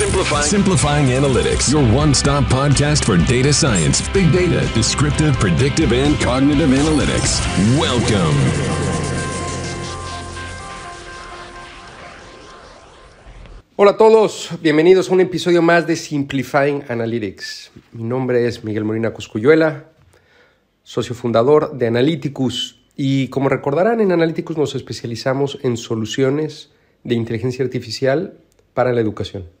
Simplifying. 0.00 0.44
Simplifying 0.44 1.06
Analytics, 1.08 1.70
your 1.70 1.82
one 1.94 2.14
stop 2.14 2.44
podcast 2.44 3.04
for 3.04 3.18
data 3.18 3.52
science, 3.52 4.00
big 4.14 4.32
data, 4.32 4.66
descriptive, 4.72 5.38
predictive, 5.38 5.92
and 5.92 6.18
cognitive 6.24 6.70
analytics. 6.70 7.38
Welcome. 7.78 8.34
Hola 13.76 13.90
a 13.90 13.96
todos, 13.98 14.48
bienvenidos 14.62 15.10
a 15.10 15.12
un 15.12 15.20
episodio 15.20 15.60
más 15.60 15.86
de 15.86 15.96
Simplifying 15.96 16.82
Analytics. 16.88 17.70
Mi 17.92 18.04
nombre 18.04 18.46
es 18.46 18.64
Miguel 18.64 18.84
Molina 18.84 19.12
Coscuyuela, 19.12 19.84
socio 20.82 21.14
fundador 21.14 21.76
de 21.76 21.88
Analyticus. 21.88 22.80
Y 22.96 23.28
como 23.28 23.50
recordarán, 23.50 24.00
en 24.00 24.12
Analyticus 24.12 24.56
nos 24.56 24.74
especializamos 24.74 25.58
en 25.62 25.76
soluciones 25.76 26.70
de 27.04 27.16
inteligencia 27.16 27.62
artificial 27.62 28.38
para 28.72 28.94
la 28.94 29.02
educación. 29.02 29.59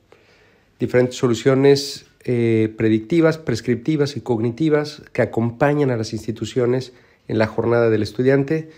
Diferentes 0.80 1.16
soluciones 1.16 2.06
eh, 2.24 2.72
predictivas, 2.78 3.36
prescriptivas 3.36 4.16
y 4.16 4.22
cognitivas 4.22 5.02
que 5.12 5.20
acompañan 5.20 5.90
a 5.90 5.96
las 5.98 6.14
instituciones 6.14 6.94
en 7.28 7.38
la 7.38 7.46
jornada 7.46 7.90
del 7.90 8.02
estudiante, 8.02 8.70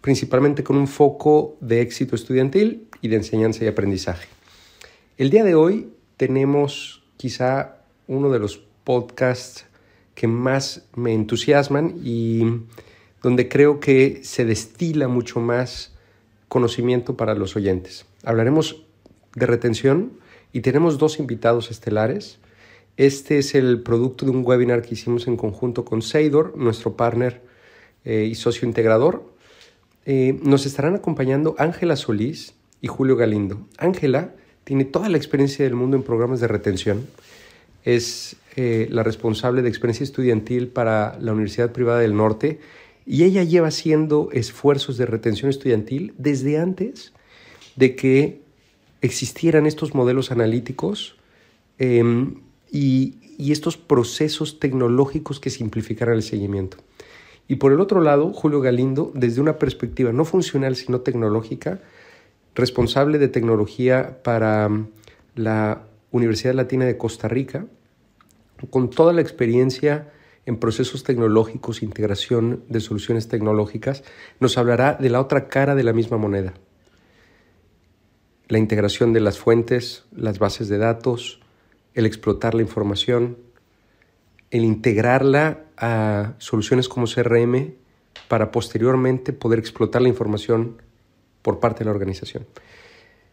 principalmente 0.00 0.64
con 0.64 0.76
un 0.76 0.88
foco 0.88 1.56
de 1.60 1.80
éxito 1.80 2.16
estudiantil 2.16 2.88
y 3.00 3.08
de 3.08 3.16
enseñanza 3.16 3.64
y 3.64 3.68
aprendizaje. 3.68 4.26
El 5.16 5.30
día 5.30 5.44
de 5.44 5.54
hoy 5.54 5.90
tenemos 6.16 7.04
quizá 7.16 7.76
uno 8.08 8.32
de 8.32 8.40
los 8.40 8.60
podcasts 8.82 9.64
que 10.16 10.26
más 10.26 10.88
me 10.96 11.14
entusiasman 11.14 12.00
y 12.02 12.42
donde 13.22 13.48
creo 13.48 13.78
que 13.78 14.20
se 14.24 14.44
destila 14.44 15.06
mucho 15.06 15.38
más 15.38 15.94
conocimiento 16.48 17.16
para 17.16 17.34
los 17.36 17.54
oyentes. 17.54 18.06
Hablaremos 18.24 18.82
de 19.36 19.46
retención 19.46 20.23
y 20.54 20.60
tenemos 20.60 20.98
dos 20.98 21.18
invitados 21.18 21.72
estelares. 21.72 22.38
Este 22.96 23.38
es 23.38 23.56
el 23.56 23.82
producto 23.82 24.24
de 24.24 24.30
un 24.30 24.46
webinar 24.46 24.82
que 24.82 24.94
hicimos 24.94 25.26
en 25.26 25.36
conjunto 25.36 25.84
con 25.84 26.00
Seidor, 26.00 26.56
nuestro 26.56 26.96
partner 26.96 27.42
eh, 28.04 28.28
y 28.30 28.36
socio 28.36 28.66
integrador. 28.66 29.28
Eh, 30.06 30.38
nos 30.44 30.64
estarán 30.64 30.94
acompañando 30.94 31.56
Ángela 31.58 31.96
Solís 31.96 32.54
y 32.80 32.86
Julio 32.86 33.16
Galindo. 33.16 33.66
Ángela 33.78 34.32
tiene 34.62 34.84
toda 34.84 35.08
la 35.08 35.16
experiencia 35.16 35.64
del 35.64 35.74
mundo 35.74 35.96
en 35.96 36.04
programas 36.04 36.38
de 36.38 36.46
retención. 36.46 37.04
Es 37.82 38.36
eh, 38.54 38.86
la 38.92 39.02
responsable 39.02 39.60
de 39.60 39.68
experiencia 39.68 40.04
estudiantil 40.04 40.68
para 40.68 41.18
la 41.20 41.32
Universidad 41.32 41.72
Privada 41.72 41.98
del 41.98 42.14
Norte 42.14 42.60
y 43.04 43.24
ella 43.24 43.42
lleva 43.42 43.68
haciendo 43.68 44.28
esfuerzos 44.30 44.98
de 44.98 45.06
retención 45.06 45.50
estudiantil 45.50 46.14
desde 46.16 46.58
antes 46.60 47.12
de 47.74 47.96
que 47.96 48.43
existieran 49.04 49.66
estos 49.66 49.94
modelos 49.94 50.30
analíticos 50.30 51.16
em, 51.78 52.40
y, 52.70 53.18
y, 53.36 53.52
estos 53.52 53.76
procesos 53.76 54.58
tecnológicos 54.58 55.40
que 55.40 55.50
simplificaran 55.50 56.14
el 56.14 56.22
seguimiento. 56.22 56.78
Y 57.46 57.56
por 57.56 57.72
el 57.72 57.80
otro 57.80 58.00
lado, 58.00 58.32
Julio 58.32 58.62
Galindo, 58.62 59.12
desde 59.14 59.42
una 59.42 59.58
perspectiva 59.58 60.10
no 60.12 60.24
funcional, 60.24 60.74
sino 60.74 61.02
tecnológica, 61.02 61.82
responsable 62.54 63.18
de 63.18 63.28
tecnología 63.28 64.22
para 64.22 64.70
la 65.34 65.82
Universidad 66.10 66.54
Latina 66.54 66.86
de 66.86 66.96
Costa 66.96 67.28
Rica, 67.28 67.66
con 68.70 68.88
toda 68.88 69.12
la 69.12 69.20
experiencia 69.20 70.12
en 70.46 70.56
procesos 70.56 71.04
tecnológicos, 71.04 71.82
integración 71.82 72.64
de 72.70 72.80
soluciones 72.80 73.28
tecnológicas, 73.28 74.02
nos 74.40 74.56
hablará 74.56 74.94
de 74.94 75.10
la 75.10 75.20
otra 75.20 75.48
cara 75.48 75.74
de 75.74 75.84
la 75.84 75.92
misma 75.92 76.16
moneda. 76.16 76.54
La 78.48 78.58
integración 78.58 79.12
de 79.12 79.20
las 79.20 79.38
fuentes, 79.38 80.04
las 80.14 80.38
bases 80.38 80.68
de 80.68 80.78
datos, 80.78 81.40
el 81.94 82.06
explotar 82.06 82.54
la 82.54 82.62
información, 82.62 83.38
el 84.50 84.64
integrarla 84.64 85.64
a 85.76 86.34
soluciones 86.38 86.88
como 86.88 87.06
CRM 87.06 87.74
para 88.28 88.50
posteriormente 88.50 89.32
poder 89.32 89.58
explotar 89.58 90.02
la 90.02 90.08
información 90.08 90.82
por 91.42 91.60
parte 91.60 91.80
de 91.80 91.84
la 91.86 91.90
organización. 91.90 92.46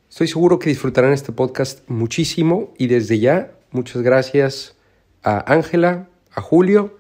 Estoy 0.10 0.28
seguro 0.28 0.60
que 0.60 0.70
disfrutarán 0.70 1.14
este 1.14 1.32
podcast 1.32 1.88
muchísimo 1.90 2.74
y 2.78 2.88
desde 2.88 3.20
ya 3.20 3.54
muchas 3.72 4.02
gracias 4.02 4.76
a 5.24 5.52
Ángela, 5.52 6.10
a 6.34 6.42
Julio 6.42 6.98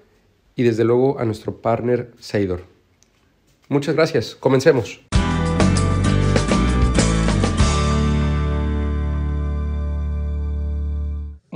y 0.55 0.63
desde 0.63 0.83
luego 0.83 1.19
a 1.19 1.25
nuestro 1.25 1.61
partner 1.61 2.11
Seidor. 2.19 2.63
Muchas 3.67 3.95
gracias. 3.95 4.35
Comencemos. 4.35 5.10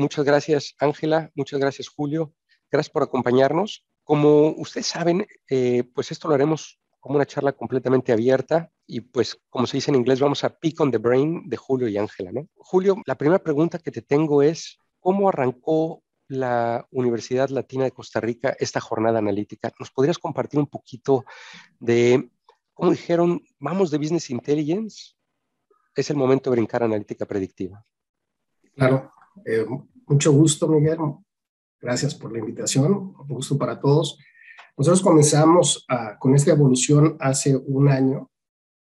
Muchas 0.06 0.24
gracias 0.24 0.76
Ángela, 0.78 1.32
muchas 1.34 1.60
gracias 1.60 1.88
Julio, 1.88 2.32
gracias 2.70 2.92
por 2.92 3.02
acompañarnos. 3.02 3.88
Como 4.04 4.50
ustedes 4.50 4.86
saben, 4.86 5.26
eh, 5.50 5.84
pues 5.96 6.12
esto 6.12 6.28
lo 6.28 6.36
haremos 6.36 6.80
como 7.00 7.16
una 7.16 7.26
charla 7.26 7.54
completamente 7.54 8.12
abierta 8.12 8.72
y 8.86 9.02
pues 9.02 9.42
como 9.50 9.66
se 9.66 9.78
dice 9.78 9.90
en 9.90 9.96
inglés, 9.96 10.20
vamos 10.20 10.44
a 10.44 10.60
pick 10.60 10.80
on 10.80 10.92
the 10.92 11.00
brain 11.00 11.50
de 11.50 11.58
Julio 11.58 11.88
y 11.88 11.98
Ángela. 11.98 12.32
¿no? 12.32 12.48
Julio, 12.54 12.98
la 13.08 13.16
primera 13.16 13.42
pregunta 13.42 13.80
que 13.80 13.90
te 13.90 14.04
tengo 14.04 14.44
es, 14.44 14.78
¿cómo 15.00 15.28
arrancó 15.28 16.04
la 16.28 16.88
Universidad 16.92 17.50
Latina 17.50 17.86
de 17.86 17.92
Costa 17.92 18.20
Rica 18.20 18.56
esta 18.60 18.80
jornada 18.80 19.18
analítica. 19.18 19.72
¿Nos 19.80 19.90
podrías 19.90 20.20
compartir 20.20 20.60
un 20.60 20.68
poquito 20.68 21.26
de 21.80 22.30
cómo 22.76 22.92
dijeron, 22.92 23.42
vamos 23.58 23.90
de 23.90 23.98
Business 23.98 24.30
Intelligence? 24.30 25.16
Es 25.96 26.12
el 26.12 26.16
momento 26.16 26.52
de 26.52 26.58
brincar 26.58 26.84
analítica 26.84 27.26
predictiva. 27.26 27.84
Claro, 28.76 29.12
eh, 29.46 29.66
mucho 30.08 30.32
gusto, 30.32 30.68
Miguel. 30.68 30.98
Gracias 31.80 32.16
por 32.16 32.32
la 32.32 32.40
invitación. 32.40 32.94
Un 32.94 33.28
gusto 33.28 33.58
para 33.58 33.80
todos. 33.80 34.18
Nosotros 34.78 35.02
comenzamos 35.02 35.86
con 36.20 36.36
esta 36.36 36.52
evolución 36.52 37.18
hace 37.20 37.56
un 37.56 37.88
año, 37.88 38.30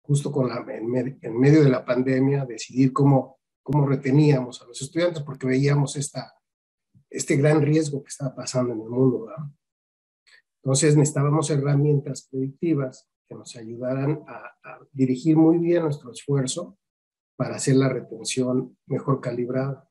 justo 0.03 0.33
con 0.33 0.49
la, 0.49 0.65
en, 0.73 1.39
medio 1.39 1.63
de 1.63 1.71
la 1.71 1.84
pandemia, 1.84 2.45
decidir 2.45 2.93
cómo, 2.93 3.39
cómo 3.63 3.87
reteníamos 3.87 4.61
a 4.63 4.67
los 4.67 4.81
estudiantes, 4.83 5.23
porque 5.23 5.47
veíamos 5.47 5.97
esta 5.97 6.34
este 7.15 7.37
gran 7.37 7.63
riesgo 7.63 8.03
que 8.03 8.09
estaba 8.09 8.34
pasando 8.34 8.73
en 8.73 8.81
el 8.81 8.89
mundo. 8.89 9.29
Entonces 10.63 10.97
necesitábamos 10.97 11.49
herramientas 11.49 12.29
predictivas 12.31 13.09
que 13.29 13.37
nos 13.37 13.55
ayudaran 13.57 14.25
a, 14.27 14.51
dirigir 14.93 15.37
muy 15.37 15.59
bien 15.59 15.83
nuestro 15.83 16.11
esfuerzo 16.13 16.79
para 17.37 17.57
hacer 17.57 17.77
la 17.77 17.89
retención 17.89 18.77
mejor 18.87 19.21
calibrada. 19.21 19.89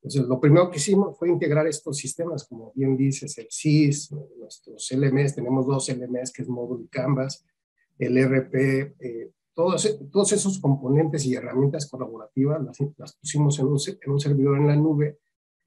Entonces, 0.00 0.28
lo 0.28 0.40
primero 0.40 0.70
que 0.70 0.78
hicimos 0.78 1.18
fue 1.18 1.28
integrar 1.28 1.66
estos 1.66 1.96
sistemas, 1.96 2.46
como 2.46 2.72
bien 2.74 2.96
dices, 2.96 3.36
el 3.38 3.48
SIS, 3.50 4.12
nuestros 4.38 4.90
LMS, 4.92 5.34
tenemos 5.34 5.66
dos 5.66 5.88
LMS, 5.88 6.32
que 6.32 6.42
es 6.42 6.48
Módulo 6.48 6.84
y 6.84 6.88
Canvas, 6.88 7.44
el 7.98 8.16
RP, 8.16 8.94
eh, 9.00 9.32
todos, 9.54 10.32
esos 10.32 10.60
componentes 10.60 11.26
y 11.26 11.34
herramientas 11.34 11.90
colaborativas 11.90 12.62
las, 12.96 13.16
pusimos 13.16 13.58
en 13.58 13.66
un, 13.66 14.20
servidor 14.20 14.56
en 14.56 14.68
la 14.68 14.76
nube 14.76 15.18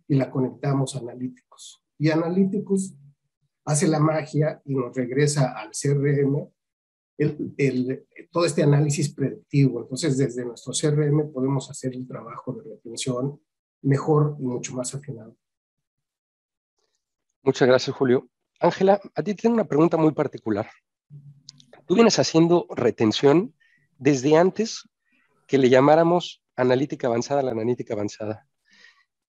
y 0.08 0.16
la 0.16 0.32
conectamos 0.32 0.96
a 0.96 1.00
Analytics. 1.00 1.84
Y 1.98 2.10
Analytics 2.10 2.96
hace 3.66 3.90
la 3.90 4.00
magia 4.00 4.62
y 4.64 4.76
nos 4.76 4.96
regresa 4.96 5.52
al 5.60 5.72
CRM 5.72 6.48
todo 8.32 8.46
este 8.46 8.64
análisis 8.64 9.14
predictivo. 9.14 9.82
Entonces, 9.82 10.18
desde 10.18 10.46
nuestro 10.46 10.72
CRM 10.72 11.30
podemos 11.34 11.70
hacer 11.70 11.94
el 11.94 12.08
trabajo 12.08 12.54
de 12.54 12.64
retención 12.64 13.42
mejor 13.82 14.36
y 14.40 14.44
mucho 14.44 14.74
más 14.74 14.94
afinado. 14.94 15.36
Muchas 17.44 17.68
gracias, 17.68 17.96
Julio. 17.96 18.28
Ángela, 18.60 19.02
a 19.16 19.24
ti 19.24 19.34
tengo 19.34 19.56
una 19.56 19.68
pregunta 19.68 19.98
muy 19.98 20.12
particular. 20.12 20.70
Tú 21.88 21.96
vienes 21.96 22.20
haciendo 22.20 22.68
retención 22.70 23.56
desde 23.98 24.38
antes 24.38 24.88
que 25.48 25.58
le 25.58 25.70
llamáramos 25.70 26.44
analítica 26.56 27.08
avanzada 27.08 27.40
a 27.40 27.44
la 27.44 27.52
analítica 27.52 27.94
avanzada. 27.94 28.48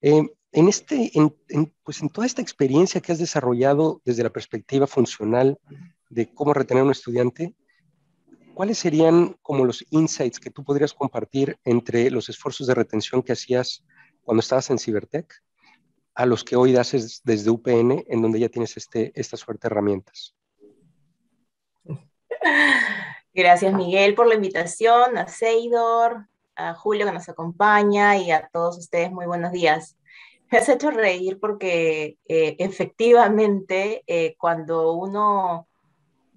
Eh, 0.02 0.22
en, 0.52 0.68
este, 0.68 1.10
pues 1.82 2.02
en 2.02 2.10
toda 2.10 2.26
esta 2.26 2.42
experiencia 2.42 3.00
que 3.00 3.12
has 3.12 3.18
desarrollado 3.18 4.02
desde 4.04 4.22
la 4.22 4.30
perspectiva 4.30 4.86
funcional 4.86 5.58
de 6.10 6.32
cómo 6.32 6.52
retener 6.52 6.82
a 6.82 6.84
un 6.84 6.90
estudiante, 6.90 7.54
¿cuáles 8.52 8.78
serían 8.78 9.38
como 9.40 9.64
los 9.64 9.84
insights 9.90 10.38
que 10.38 10.50
tú 10.50 10.62
podrías 10.62 10.92
compartir 10.92 11.58
entre 11.64 12.10
los 12.10 12.28
esfuerzos 12.28 12.66
de 12.66 12.74
retención 12.74 13.22
que 13.22 13.32
hacías 13.32 13.82
cuando 14.24 14.40
estabas 14.40 14.70
en 14.70 14.78
Cibertech 14.78 15.42
a 16.14 16.26
los 16.26 16.44
que 16.44 16.56
hoy 16.56 16.76
haces 16.76 17.22
desde 17.24 17.50
UPN, 17.50 18.04
en 18.06 18.22
donde 18.22 18.40
ya 18.40 18.48
tienes 18.48 18.76
este, 18.76 19.12
esta 19.14 19.36
suerte 19.36 19.68
de 19.68 19.72
herramientas? 19.72 20.34
Gracias, 23.34 23.72
Miguel, 23.72 24.14
por 24.14 24.26
la 24.26 24.34
invitación, 24.34 25.16
a 25.16 25.26
Seidor, 25.26 26.26
a 26.54 26.74
Julio 26.74 27.06
que 27.06 27.12
nos 27.12 27.28
acompaña 27.28 28.18
y 28.18 28.30
a 28.30 28.48
todos 28.52 28.76
ustedes 28.78 29.10
muy 29.10 29.26
buenos 29.26 29.52
días. 29.52 29.96
Me 30.50 30.58
has 30.58 30.68
hecho 30.68 30.90
reír 30.90 31.40
porque 31.40 32.18
eh, 32.28 32.56
efectivamente 32.58 34.04
eh, 34.06 34.36
cuando 34.36 34.92
uno 34.92 35.66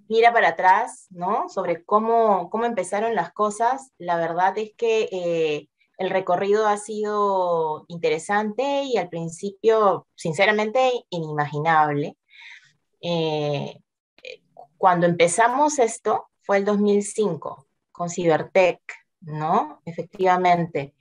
mira 0.07 0.31
para 0.31 0.49
atrás, 0.49 1.07
¿no? 1.09 1.49
Sobre 1.49 1.83
cómo, 1.83 2.49
cómo 2.49 2.63
empezaron 2.63 3.13
las 3.13 3.33
cosas, 3.33 3.91
la 3.97 4.15
verdad 4.15 4.57
es 4.57 4.71
que 4.77 5.09
eh, 5.11 5.67
el 5.97 6.09
recorrido 6.09 6.67
ha 6.67 6.77
sido 6.77 7.85
interesante 7.87 8.83
y 8.83 8.97
al 8.97 9.09
principio, 9.09 10.07
sinceramente, 10.15 11.05
inimaginable. 11.09 12.17
Eh, 13.01 13.79
cuando 14.77 15.05
empezamos 15.05 15.79
esto 15.79 16.27
fue 16.41 16.57
el 16.57 16.65
2005 16.65 17.67
con 17.91 18.09
Cybertech, 18.09 18.81
¿no? 19.21 19.81
Efectivamente. 19.85 20.93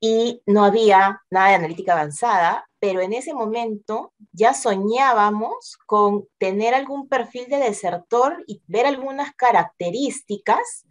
Y 0.00 0.42
no 0.46 0.64
había 0.64 1.20
nada 1.30 1.48
de 1.48 1.54
analítica 1.56 1.92
avanzada, 1.92 2.68
pero 2.80 3.00
en 3.00 3.12
ese 3.12 3.34
momento 3.34 4.12
ya 4.32 4.54
soñábamos 4.54 5.76
con 5.86 6.28
tener 6.38 6.74
algún 6.74 7.08
perfil 7.08 7.48
de 7.48 7.58
desertor 7.58 8.44
y 8.46 8.62
ver 8.66 8.86
algunas 8.86 9.34
características 9.34 10.86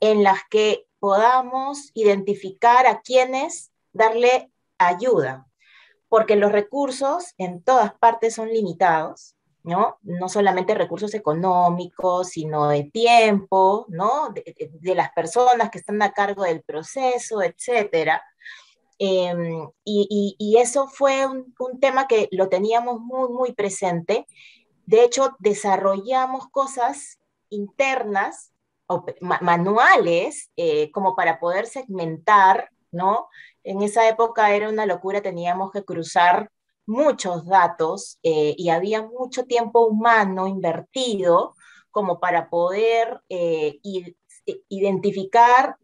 en 0.00 0.22
las 0.22 0.40
que 0.48 0.86
podamos 1.04 1.90
identificar 1.92 2.86
a 2.86 3.02
quienes 3.02 3.70
darle 3.92 4.50
ayuda, 4.78 5.46
porque 6.08 6.34
los 6.34 6.50
recursos 6.50 7.34
en 7.36 7.62
todas 7.62 7.92
partes 7.92 8.34
son 8.36 8.48
limitados, 8.48 9.36
¿no? 9.62 9.98
No 10.00 10.30
solamente 10.30 10.72
recursos 10.74 11.12
económicos, 11.12 12.30
sino 12.30 12.68
de 12.68 12.84
tiempo, 12.84 13.84
¿no? 13.90 14.30
De, 14.30 14.94
las 14.94 15.12
personas 15.12 15.68
que 15.68 15.76
están 15.76 16.00
a 16.00 16.14
cargo 16.14 16.44
del 16.44 16.62
proceso, 16.62 17.42
etcétera. 17.42 18.22
Em, 18.98 19.68
y, 19.84 20.56
eso 20.58 20.88
fue 20.88 21.26
un, 21.26 21.52
tema 21.82 22.06
que 22.06 22.28
lo 22.30 22.48
teníamos 22.48 22.98
muy, 22.98 23.28
muy 23.28 23.52
presente. 23.52 24.26
De 24.86 25.04
hecho, 25.04 25.36
desarrollamos 25.38 26.48
cosas 26.48 27.18
internas 27.50 28.53
manuales 29.20 30.50
eh, 30.56 30.90
como 30.92 31.16
para 31.16 31.38
poder 31.38 31.66
segmentar, 31.66 32.70
¿no? 32.90 33.28
En 33.62 33.82
esa 33.82 34.08
época 34.08 34.54
era 34.54 34.68
una 34.68 34.86
locura, 34.86 35.22
teníamos 35.22 35.70
que 35.72 35.84
cruzar 35.84 36.50
muchos 36.86 37.46
datos 37.46 38.18
eh, 38.22 38.54
y 38.58 38.68
había 38.68 39.02
mucho 39.02 39.44
tiempo 39.44 39.86
humano 39.86 40.46
invertido 40.46 41.54
como 41.90 42.20
para 42.20 42.50
poder 42.50 43.20
eh, 43.28 43.80
identificar 44.68 45.76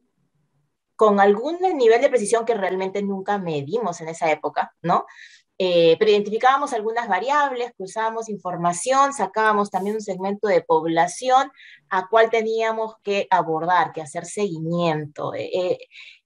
con 0.96 1.18
algún 1.18 1.58
nivel 1.76 2.02
de 2.02 2.10
precisión 2.10 2.44
que 2.44 2.52
realmente 2.52 3.02
nunca 3.02 3.38
medimos 3.38 4.02
en 4.02 4.08
esa 4.08 4.30
época, 4.30 4.74
¿no? 4.82 5.06
Eh, 5.62 5.96
pero 5.98 6.10
identificábamos 6.10 6.72
algunas 6.72 7.06
variables, 7.06 7.74
cruzábamos 7.76 8.30
información, 8.30 9.12
sacábamos 9.12 9.70
también 9.70 9.96
un 9.96 10.00
segmento 10.00 10.48
de 10.48 10.62
población 10.62 11.52
a 11.90 12.08
cual 12.08 12.30
teníamos 12.30 12.94
que 13.02 13.26
abordar, 13.30 13.92
que 13.92 14.00
hacer 14.00 14.24
seguimiento. 14.24 15.34
Eh, 15.34 15.50
eh, 15.52 15.78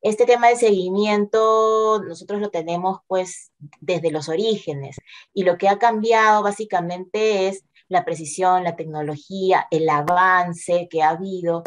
este 0.03 0.25
tema 0.25 0.51
de 0.51 0.57
seguimiento 0.57 2.01
nosotros 2.07 2.41
lo 2.41 2.51
tenemos 2.51 3.01
pues 3.09 3.51
desde 3.81 4.13
los 4.13 4.29
orígenes 4.29 4.99
y 5.33 5.43
lo 5.43 5.59
que 5.59 5.69
ha 5.69 5.81
cambiado 5.81 6.45
básicamente 6.45 7.49
es 7.49 7.65
la 7.89 8.05
precisión, 8.05 8.63
la 8.63 8.77
tecnología, 8.77 9.67
el 9.73 9.89
avance 9.89 10.87
que 10.89 11.03
ha 11.03 11.09
habido. 11.09 11.65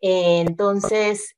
entonces, 0.00 1.34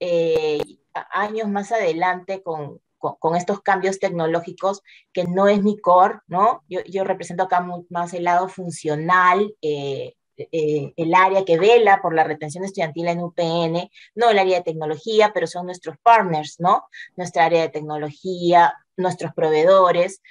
años 1.12 1.48
más 1.48 1.70
adelante 1.70 2.42
con, 2.42 2.80
con, 2.98 3.36
estos 3.36 3.60
cambios 3.62 3.98
tecnológicos 3.98 4.82
que 5.12 5.24
no 5.24 5.48
es 5.48 5.62
mi 5.62 5.78
core, 5.78 6.18
¿no? 6.26 6.62
Yo, 6.68 6.80
yo 6.84 7.04
represento 7.04 7.44
acá 7.44 7.66
más 7.88 8.12
el 8.14 8.24
lado 8.24 8.48
funcional, 8.48 9.54
eh, 9.62 10.14
eh, 10.52 10.92
el 10.96 11.14
área 11.14 11.44
que 11.44 11.58
vela 11.58 12.00
por 12.00 12.14
la 12.14 12.22
retención 12.22 12.64
estudiantil 12.64 13.08
en 13.08 13.20
UPN, 13.20 13.90
no 14.14 14.30
el 14.30 14.38
área 14.38 14.58
de 14.58 14.64
tecnología, 14.64 15.32
pero 15.34 15.46
son 15.46 15.66
nuestros 15.66 15.96
partners, 15.98 16.56
¿no? 16.60 16.84
Nuestra 17.16 17.44
área 17.44 17.62
de 17.62 17.70
tecnología, 17.70 18.74
nuestros 18.96 19.32
proveedores. 19.34 20.22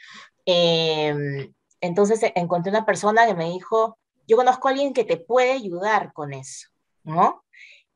Em, 0.45 1.53
entonces 1.81 2.21
encontré 2.35 2.69
una 2.71 2.85
persona 2.85 3.27
que 3.27 3.35
me 3.35 3.49
dijo, 3.49 3.97
yo 4.27 4.37
conozco 4.37 4.67
a 4.67 4.71
alguien 4.71 4.93
que 4.93 5.03
te 5.03 5.17
puede 5.17 5.51
ayudar 5.51 6.13
con 6.13 6.33
eso, 6.33 6.69
¿no? 7.03 7.43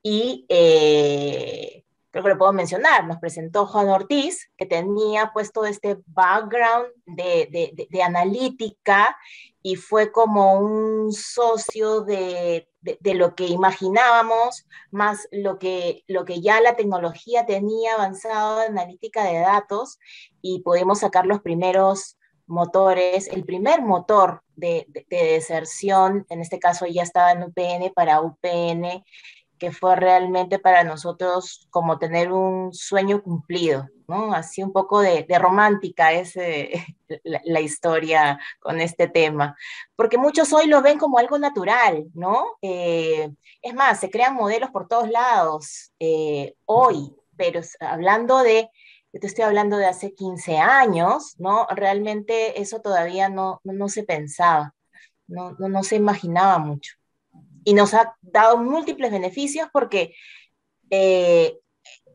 Y 0.03 0.45
eh, 0.49 1.85
creo 2.11 2.23
que 2.23 2.29
lo 2.29 2.37
puedo 2.37 2.53
mencionar, 2.53 3.07
nos 3.07 3.19
presentó 3.19 3.65
Juan 3.65 3.89
Ortiz, 3.89 4.51
que 4.57 4.65
tenía 4.65 5.31
pues 5.33 5.51
todo 5.51 5.65
este 5.65 5.97
background 6.07 6.87
de, 7.05 7.87
de, 7.89 8.03
analítica 8.03 9.17
y 9.61 9.75
fue 9.75 10.11
como 10.11 10.59
un 10.59 11.13
socio 11.13 12.01
de, 12.01 12.67
lo 13.03 13.35
que 13.35 13.47
imaginábamos, 13.47 14.67
más 14.91 15.27
lo 15.31 15.57
que, 15.57 16.03
lo 16.07 16.25
que 16.25 16.41
ya 16.41 16.59
la 16.59 16.75
tecnología 16.75 17.45
tenía 17.45 17.93
avanzado 17.93 18.63
en 18.63 18.71
analítica 18.71 19.23
de 19.23 19.39
datos 19.39 19.97
y 20.41 20.59
pudimos 20.59 20.99
sacar 20.99 21.25
los 21.25 21.41
primeros 21.41 22.17
motores, 22.45 23.29
el 23.29 23.45
primer 23.45 23.81
motor 23.81 24.43
de, 24.55 24.85
deserción, 25.09 26.25
en 26.29 26.41
este 26.41 26.59
caso 26.59 26.85
ya 26.85 27.03
estaba 27.03 27.31
en 27.31 27.43
UPN 27.43 27.93
para 27.95 28.21
UPN, 28.21 29.03
que 29.61 29.71
fue 29.71 29.95
realmente 29.95 30.57
para 30.57 30.83
nosotros 30.83 31.67
como 31.69 31.99
tener 31.99 32.31
un 32.31 32.73
sueño 32.73 33.21
cumplido, 33.21 33.87
¿no? 34.07 34.33
Así 34.33 34.63
un 34.63 34.73
poco 34.73 35.01
de, 35.01 35.23
romántica 35.37 36.13
es 36.13 36.33
la, 37.23 37.61
historia 37.61 38.39
con 38.59 38.81
este 38.81 39.07
tema, 39.07 39.55
porque 39.95 40.17
muchos 40.17 40.51
hoy 40.51 40.65
lo 40.65 40.81
ven 40.81 40.97
como 40.97 41.19
algo 41.19 41.37
natural, 41.37 42.07
¿no? 42.15 42.57
Eh, 42.63 43.29
es 43.61 43.73
más, 43.75 43.99
se 43.99 44.09
crean 44.09 44.33
modelos 44.33 44.71
por 44.71 44.87
todos 44.87 45.11
lados 45.11 45.91
eh, 45.99 46.55
hoy, 46.65 47.13
pero 47.37 47.61
hablando 47.81 48.39
de, 48.39 48.67
yo 49.13 49.19
te 49.19 49.27
estoy 49.27 49.43
hablando 49.43 49.77
de 49.77 49.85
hace 49.85 50.15
15 50.15 50.57
años, 50.57 51.35
¿no? 51.37 51.67
Realmente 51.69 52.59
eso 52.59 52.81
todavía 52.81 53.29
no, 53.29 53.61
no, 53.63 53.89
se 53.89 54.01
pensaba, 54.01 54.73
no, 55.27 55.51
no, 55.59 55.69
no 55.69 55.83
se 55.83 55.97
imaginaba 55.97 56.57
mucho 56.57 56.95
y 57.63 57.73
nos 57.73 57.93
ha 57.93 58.15
dado 58.21 58.57
múltiples 58.57 59.11
beneficios 59.11 59.69
porque 59.71 60.15
eh, 60.89 61.57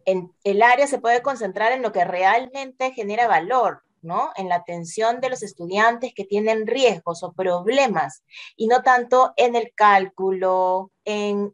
en 0.04 0.32
el 0.44 0.62
área 0.62 0.86
se 0.86 0.98
puede 0.98 1.22
concentrar 1.22 1.72
en 1.72 1.82
lo 1.82 1.92
que 1.92 2.04
realmente 2.04 2.92
genera 2.92 3.26
valor, 3.26 3.82
¿no? 4.02 4.30
En 4.36 4.48
la 4.48 4.56
atención 4.56 5.20
de 5.20 5.30
los 5.30 5.42
estudiantes 5.42 6.12
que 6.14 6.24
tienen 6.24 6.66
riesgos 6.66 7.22
o 7.22 7.32
problemas 7.32 8.22
y 8.56 8.68
no 8.68 8.82
tanto 8.82 9.32
en 9.36 9.56
el 9.56 9.72
cálculo, 9.74 10.92
en, 11.04 11.50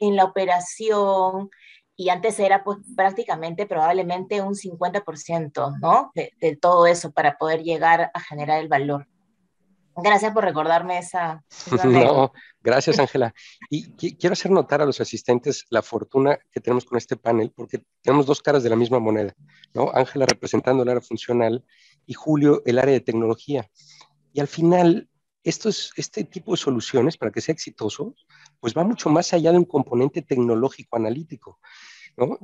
la 0.00 0.24
operación. 0.24 1.50
Y 1.96 2.08
antes 2.08 2.38
era 2.40 2.64
pues 2.64 2.78
prácticamente 2.96 3.66
probablemente 3.66 4.42
un 4.42 4.54
50%, 4.54 5.78
¿no? 5.80 6.12
de 6.14 6.56
todo 6.56 6.86
eso 6.86 7.12
para 7.12 7.38
poder 7.38 7.62
llegar 7.62 8.10
a 8.12 8.20
generar 8.20 8.60
el 8.60 8.68
valor. 8.68 9.06
Gracias 9.96 10.32
por 10.32 10.44
recordarme 10.44 10.98
esa. 10.98 11.44
no, 11.84 12.32
gracias, 12.60 12.98
Ángela. 12.98 13.32
Y 13.70 13.92
quiero 13.92 14.32
hacer 14.32 14.50
notar 14.50 14.82
a 14.82 14.86
los 14.86 15.00
asistentes 15.00 15.66
la 15.70 15.82
fortuna 15.82 16.38
que 16.50 16.60
tenemos 16.60 16.84
con 16.84 16.98
este 16.98 17.16
panel, 17.16 17.52
porque 17.54 17.84
tenemos 18.02 18.26
dos 18.26 18.42
caras 18.42 18.62
de 18.62 18.70
la 18.70 18.76
misma 18.76 18.98
moneda, 18.98 19.34
¿no? 19.72 19.90
Ángela 19.94 20.26
representando 20.26 20.82
el 20.82 20.88
área 20.88 21.00
funcional 21.00 21.64
y 22.06 22.14
Julio 22.14 22.62
el 22.66 22.78
área 22.78 22.92
de 22.92 23.00
tecnología. 23.00 23.70
Y 24.32 24.40
al 24.40 24.48
final, 24.48 25.08
esto 25.44 25.68
es, 25.68 25.92
este 25.96 26.24
tipo 26.24 26.52
de 26.52 26.58
soluciones, 26.58 27.16
para 27.16 27.30
que 27.30 27.40
sea 27.40 27.52
exitoso, 27.52 28.14
pues 28.58 28.74
va 28.76 28.82
mucho 28.82 29.10
más 29.10 29.32
allá 29.32 29.52
de 29.52 29.58
un 29.58 29.64
componente 29.64 30.22
tecnológico 30.22 30.96
analítico. 30.96 31.60
¿no? 32.16 32.38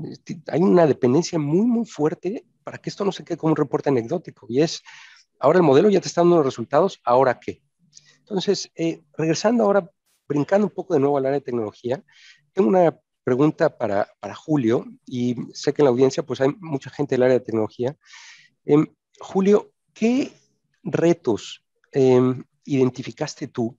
Hay 0.49 0.61
una 0.61 0.87
dependencia 0.87 1.39
muy, 1.39 1.67
muy 1.67 1.85
fuerte 1.85 2.45
para 2.63 2.79
que 2.79 2.91
esto 2.91 3.05
no 3.05 3.13
se 3.13 3.25
quede 3.25 3.39
como 3.39 3.53
un 3.53 3.57
reporte 3.57 3.89
anecdótico. 3.89 4.47
Y 4.49 4.63
es 4.63 4.83
Ahora 5.41 5.59
el 5.59 5.65
modelo 5.65 5.89
ya 5.89 6.01
te 6.01 6.09
está 6.09 6.21
dando 6.21 6.37
los 6.37 6.45
resultados, 6.45 7.01
¿ahora 7.03 7.41
qué? 7.41 7.63
Entonces, 8.19 8.71
eh, 8.77 9.03
regresando 9.17 9.65
ahora, 9.65 9.91
brincando 10.29 10.67
un 10.67 10.73
poco 10.73 10.95
de 10.95 11.01
nuevo 11.01 11.17
al 11.17 11.25
área 11.27 11.39
de 11.39 11.45
tecnología, 11.45 12.05
tengo 12.53 12.69
una 12.69 13.01
pregunta 13.25 13.77
para, 13.77 14.07
Julio 14.35 14.85
y 15.07 15.35
sé 15.53 15.73
que 15.73 15.83
en 15.83 15.85
la 15.85 15.91
audiencia 15.91 16.23
pues 16.23 16.41
hay 16.41 16.51
mucha 16.61 16.91
gente 16.91 17.15
del 17.15 17.23
área 17.23 17.39
de 17.39 17.45
tecnología. 17.45 17.97
Em, 18.67 18.87
Julio, 19.19 19.73
¿qué 19.95 20.33
retos 20.83 21.65
em, 21.93 22.45
identificaste 22.65 23.49
tú 23.49 23.79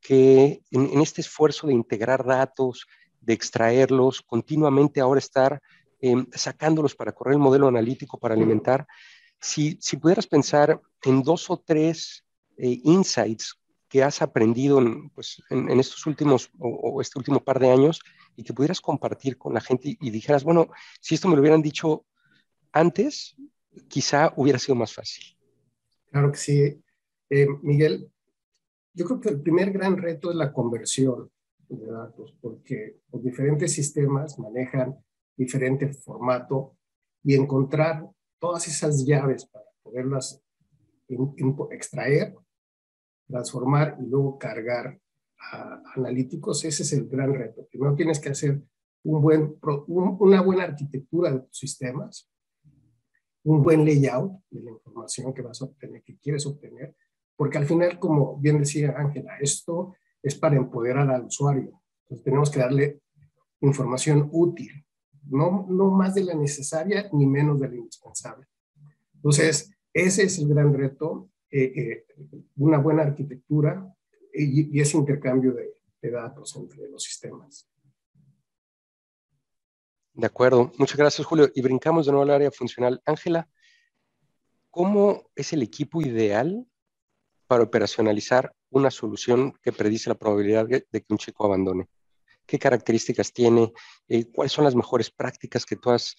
que 0.00 0.62
en, 0.70 1.00
este 1.00 1.20
esfuerzo 1.20 1.68
de 1.68 1.74
integrar 1.74 2.24
datos, 2.24 2.86
de 3.20 3.32
extraerlos, 3.32 4.22
continuamente 4.22 5.00
ahora 5.00 5.18
estar 5.18 5.60
em, 6.00 6.26
sacándolos 6.32 6.94
para 6.94 7.12
correr 7.12 7.34
el 7.34 7.40
modelo 7.40 7.68
analítico, 7.68 8.18
para 8.18 8.34
alimentar, 8.34 8.86
si, 9.40 9.78
pudieras 10.00 10.26
pensar 10.26 10.80
en 11.06 11.22
dos 11.22 11.48
o 11.50 11.58
tres 11.58 12.24
eh, 12.58 12.80
insights 12.84 13.58
que 13.88 14.02
has 14.02 14.20
aprendido 14.20 14.78
en, 14.78 15.10
pues, 15.10 15.42
estos 15.48 16.06
últimos 16.06 16.50
o, 16.58 17.00
este 17.00 17.18
último 17.18 17.42
par 17.42 17.60
de 17.60 17.70
años 17.70 18.00
y 18.34 18.42
que 18.42 18.52
pudieras 18.52 18.80
compartir 18.80 19.38
con 19.38 19.54
la 19.54 19.60
gente 19.60 19.96
y, 20.00 20.10
dijeras, 20.10 20.44
bueno, 20.44 20.68
si 21.00 21.14
esto 21.14 21.28
me 21.28 21.36
lo 21.36 21.40
hubieran 21.40 21.62
dicho 21.62 22.04
antes, 22.72 23.36
quizá 23.88 24.32
hubiera 24.36 24.58
sido 24.58 24.74
más 24.74 24.92
fácil. 24.92 25.24
Claro 26.10 26.32
que 26.32 26.38
sí. 26.38 26.82
Eh, 27.30 27.46
Miguel, 27.62 28.10
yo 28.92 29.04
creo 29.04 29.20
que 29.20 29.28
el 29.30 29.40
primer 29.40 29.70
gran 29.72 29.96
reto 29.96 30.30
es 30.30 30.36
la 30.36 30.52
conversión 30.52 31.30
de 31.68 31.86
datos, 31.86 32.34
porque 32.40 33.00
los 33.12 33.22
diferentes 33.22 33.72
sistemas 33.72 34.38
manejan 34.38 34.96
diferente 35.36 35.92
formato 35.92 36.76
y 37.22 37.34
encontrar 37.34 38.08
todas 38.38 38.68
esas 38.68 39.04
llaves 39.04 39.46
para 39.46 39.64
poderlas 39.82 40.42
extraer, 41.70 42.34
transformar 43.26 43.96
y 44.00 44.06
luego 44.06 44.38
cargar 44.38 44.98
analíticos, 45.94 46.64
ese 46.64 46.82
es 46.82 46.92
el 46.92 47.08
gran 47.08 47.34
reto. 47.34 47.66
Primero 47.70 47.94
tienes 47.94 48.18
que 48.18 48.30
hacer 48.30 48.62
una 49.02 50.40
buena 50.42 50.64
arquitectura 50.64 51.32
de 51.32 51.40
tus 51.40 51.58
sistemas, 51.58 52.30
un 53.44 53.62
buen 53.62 53.84
layout 53.84 54.32
de 54.50 54.62
la 54.62 54.70
información 54.72 55.32
que 55.32 55.42
vas 55.42 55.62
a 55.62 55.66
obtener, 55.66 56.02
que 56.02 56.18
quieres 56.18 56.46
obtener, 56.46 56.96
porque 57.36 57.58
al 57.58 57.66
final, 57.66 57.98
como 57.98 58.36
bien 58.38 58.58
decía 58.58 58.94
Ángela, 58.96 59.36
esto 59.40 59.94
es 60.22 60.34
para 60.34 60.56
empoderar 60.56 61.08
al 61.10 61.26
usuario. 61.26 61.80
Entonces 62.02 62.24
tenemos 62.24 62.50
que 62.50 62.60
darle 62.60 63.00
información 63.60 64.28
útil, 64.32 64.84
no, 65.28 65.66
no 65.68 65.90
más 65.90 66.14
de 66.14 66.24
la 66.24 66.34
necesaria 66.34 67.08
ni 67.12 67.26
menos 67.26 67.60
de 67.60 67.68
la 67.68 67.76
indispensable. 67.76 68.46
Entonces, 69.14 69.75
ese 69.96 70.24
es 70.24 70.38
el 70.38 70.48
gran 70.48 70.74
reto, 70.74 71.30
eh, 71.50 71.72
eh, 71.74 72.06
una 72.56 72.78
buena 72.78 73.02
arquitectura 73.02 73.96
y, 74.32 74.78
ese 74.78 74.98
intercambio 74.98 75.54
de, 75.54 75.74
datos 76.08 76.54
entre 76.54 76.88
los 76.88 77.02
sistemas. 77.02 77.68
De 80.12 80.26
acuerdo, 80.26 80.70
muchas 80.78 80.96
gracias 80.96 81.26
Julio. 81.26 81.50
Y 81.52 81.62
brincamos 81.62 82.06
de 82.06 82.12
nuevo 82.12 82.22
al 82.22 82.30
área 82.30 82.52
funcional. 82.52 83.02
Ángela, 83.04 83.48
¿cómo 84.70 85.28
es 85.34 85.52
el 85.52 85.62
equipo 85.62 86.00
ideal 86.00 86.64
para 87.48 87.64
operacionalizar 87.64 88.54
una 88.70 88.92
solución 88.92 89.52
que 89.62 89.72
predice 89.72 90.08
la 90.08 90.14
probabilidad 90.14 90.66
de 90.68 90.84
que 90.84 91.06
un 91.08 91.18
chico 91.18 91.44
abandone? 91.44 91.88
¿Qué 92.46 92.58
características 92.60 93.32
tiene? 93.32 93.72
Eh, 94.08 94.30
¿Cuáles 94.30 94.52
son 94.52 94.64
las 94.64 94.76
mejores 94.76 95.10
prácticas 95.10 95.66
que 95.66 95.74
tú 95.74 95.90
has 95.90 96.14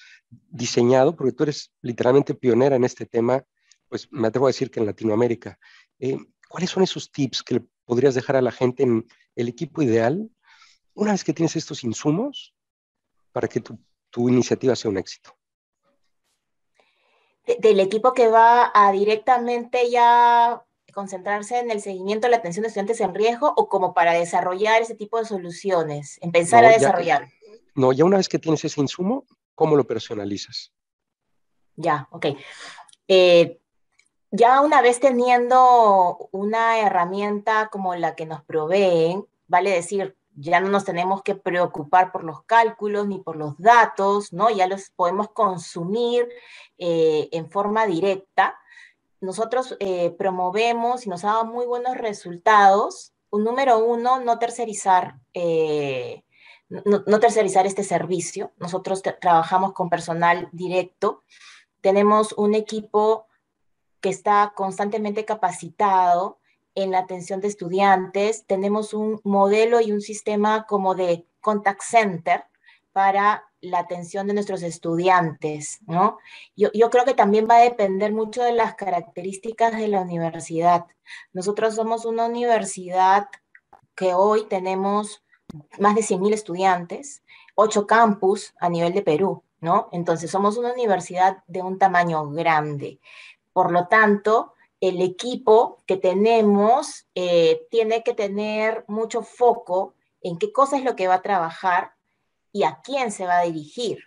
diseñado? 0.50 1.16
Porque 1.16 1.32
tú 1.32 1.44
eres 1.44 1.72
literalmente 1.82 2.36
pionera 2.36 2.76
en 2.76 2.84
este 2.84 3.06
tema, 3.06 3.46
pues 3.89 4.08
me 4.12 4.27
atrevo 4.27 4.48
a 4.48 4.50
decir 4.50 4.72
que 4.72 4.79
en 4.79 4.86
Latinoamérica. 4.86 5.60
Eh, 6.00 6.17
¿Cuáles 6.48 6.70
son 6.70 6.84
esos 6.84 7.12
tips 7.12 7.44
que 7.44 7.56
le 7.56 7.65
podrías 7.86 8.15
dejar 8.15 8.36
a 8.36 8.41
la 8.41 8.51
gente 8.51 8.84
en 8.84 9.06
el 9.36 9.48
equipo 9.48 9.82
ideal 9.82 10.29
una 10.94 11.12
vez 11.12 11.24
que 11.24 11.34
tienes 11.34 11.56
estos 11.56 11.84
insumos 11.84 12.56
para 13.32 13.48
que 13.48 13.62
tu, 13.62 13.79
iniciativa 14.29 14.75
sea 14.75 14.89
un 14.89 14.98
éxito? 14.98 15.38
del 17.60 17.79
equipo 17.79 18.13
que 18.13 18.27
va 18.27 18.72
a 18.74 18.91
directamente 18.91 19.89
ya 19.89 20.65
concentrarse 20.91 21.60
en 21.60 21.72
el 21.72 21.79
seguimiento 21.79 22.27
de 22.27 22.32
la 22.32 22.38
atención 22.38 22.63
de 22.63 22.67
estudiantes 22.67 23.00
en 23.00 23.15
riesgo 23.15 23.53
o 23.56 23.70
como 23.70 23.94
para 23.94 24.12
desarrollar 24.12 24.82
ese 24.82 24.96
tipo 24.96 25.17
de 25.17 25.24
soluciones, 25.24 26.17
empezar 26.22 26.65
a 26.65 26.72
desarrollar? 26.72 27.29
no, 27.74 27.94
ya 27.94 28.03
una 28.03 28.17
vez 28.17 28.27
que 28.27 28.39
tienes 28.39 28.65
ese 28.65 28.82
insumo, 28.82 29.25
¿cómo 29.56 29.77
lo 29.77 29.88
personalizas? 29.88 30.74
Ya, 31.77 32.08
ok. 32.12 32.25
Eh, 33.08 33.62
ya 34.32 34.62
una 34.62 34.82
vez 34.82 35.00
teniendo 35.00 36.30
una 36.32 36.80
herramienta 36.80 37.70
como 37.72 37.96
la 37.96 38.16
que 38.16 38.26
nos 38.26 38.44
proveen, 38.44 39.26
vale 39.48 39.72
decir, 39.72 40.18
ya 40.40 40.60
no 40.60 40.70
nos 40.70 40.86
tenemos 40.86 41.24
que 41.24 41.36
preocupar 41.36 42.12
por 42.12 42.24
los 42.24 42.44
cálculos 42.44 43.08
ni 43.08 43.20
por 43.20 43.36
los 43.36 43.58
datos, 43.58 44.34
¿no? 44.34 44.50
Ya 44.52 44.68
los 44.68 44.92
podemos 44.92 45.30
consumir 45.32 46.30
eh, 46.78 47.28
en 47.32 47.50
forma 47.50 47.88
directa. 47.88 48.60
Nosotros 49.20 49.76
eh, 49.80 50.12
promovemos 50.12 51.06
y 51.06 51.10
nos 51.10 51.24
ha 51.24 51.30
dado 51.30 51.46
muy 51.46 51.66
buenos 51.66 51.98
resultados. 51.98 53.14
Un 53.32 53.46
número 53.46 53.80
uno, 53.80 54.20
no 54.20 54.38
tercerizar, 54.38 55.16
eh, 55.34 56.24
no, 56.70 57.20
tercerizar 57.20 57.66
este 57.66 57.84
servicio. 57.84 58.52
Nosotros 58.58 59.02
trabajamos 59.20 59.74
con 59.74 59.90
personal 59.90 60.50
directo. 60.52 61.24
Tenemos 61.82 62.34
un 62.34 62.54
equipo 62.54 63.26
que 64.01 64.10
está 64.10 64.54
constantemente 64.56 65.25
capacitado 65.25 66.39
en 66.75 66.92
la 66.92 67.00
atención 67.00 67.42
de 67.42 67.48
estudiantes. 67.48 68.46
Tenemos 68.46 68.94
un 68.94 69.20
modelo 69.24 69.82
y 69.82 69.92
un 69.92 70.01
sistema 70.01 70.66
como 70.68 70.96
de 70.96 71.25
contact 71.42 71.82
center 71.82 72.46
para 72.92 73.44
la 73.62 73.80
atención 73.80 74.27
de 74.27 74.34
nuestros 74.34 74.62
estudiantes, 74.63 75.80
¿no? 75.88 76.18
Yo, 76.56 76.70
yo, 76.74 76.89
creo 76.89 77.06
que 77.06 77.13
también 77.13 77.48
va 77.50 77.58
a 77.58 77.62
depender 77.62 78.13
mucho 78.13 78.44
de 78.44 78.54
las 78.54 78.75
características 78.75 79.75
de 79.75 79.88
la 79.88 80.01
universidad. 80.01 80.86
Nosotros 81.34 81.75
somos 81.75 82.06
una 82.06 82.25
universidad 82.25 83.27
que 83.96 84.13
hoy 84.13 84.46
tenemos 84.46 85.24
más 85.80 85.96
de 85.96 86.01
100.000 86.01 86.34
estudiantes, 86.34 87.24
ocho 87.56 87.88
campus 87.88 88.54
a 88.60 88.70
nivel 88.70 88.94
de 88.94 89.01
Perú, 89.01 89.44
¿no? 89.60 89.89
Entonces 89.92 90.30
somos 90.30 90.58
una 90.58 90.74
universidad 90.74 91.44
de 91.48 91.62
un 91.62 91.80
tamaño 91.80 92.30
grande. 92.30 93.00
Por 93.58 93.72
lo 93.72 93.88
tanto, 93.88 94.54
el 94.80 95.02
equipo 95.02 95.82
que 95.88 95.98
tenemos 95.98 97.08
eh, 97.16 97.66
tiene 97.72 98.04
que 98.04 98.14
tener 98.14 98.86
mucho 98.88 99.24
foco 99.24 99.96
en 100.22 100.38
qué 100.38 100.52
cosa 100.52 100.78
es 100.78 100.84
lo 100.84 100.96
que 100.96 101.08
va 101.08 101.16
a 101.16 101.22
trabajar 101.24 101.94
y 102.52 102.66
a 102.66 102.82
quién 102.84 103.12
se 103.12 103.26
va 103.26 103.40
a 103.40 103.46
dirigir. 103.46 103.98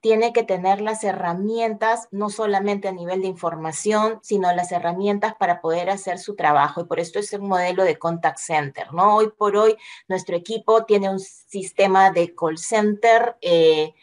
Tiene 0.00 0.32
que 0.32 0.42
tener 0.42 0.80
las 0.80 1.04
herramientas, 1.04 2.08
no 2.10 2.30
solamente 2.30 2.88
a 2.88 2.92
nivel 2.92 3.20
de 3.20 3.28
información, 3.28 4.18
sino 4.24 4.52
las 4.52 4.72
herramientas 4.72 5.36
para 5.36 5.60
poder 5.60 5.88
hacer 5.88 6.18
su 6.18 6.34
trabajo. 6.34 6.80
Y 6.80 6.86
por 6.86 6.98
esto 6.98 7.20
es 7.20 7.32
un 7.32 7.46
modelo 7.46 7.84
de 7.84 8.00
contact 8.00 8.38
center, 8.38 8.92
¿no? 8.92 9.14
Hoy 9.14 9.30
por 9.38 9.56
hoy 9.56 9.76
nuestro 10.08 10.34
equipo 10.34 10.84
tiene 10.84 11.08
un 11.10 11.20
sistema 11.20 12.10
de 12.10 12.34
call 12.34 12.58
center. 12.58 13.36
Eh, 13.40 13.94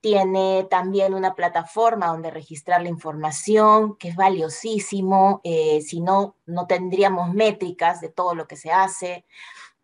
tiene 0.00 0.66
también 0.70 1.14
una 1.14 1.34
plataforma 1.34 2.08
donde 2.08 2.30
registrar 2.30 2.82
la 2.82 2.88
información, 2.88 3.96
que 3.96 4.08
es 4.08 4.16
valiosísimo, 4.16 5.40
eh, 5.44 5.82
si 5.82 6.00
no, 6.00 6.36
no 6.46 6.66
tendríamos 6.66 7.34
métricas 7.34 8.00
de 8.00 8.08
todo 8.08 8.34
lo 8.34 8.46
que 8.46 8.56
se 8.56 8.70
hace. 8.70 9.24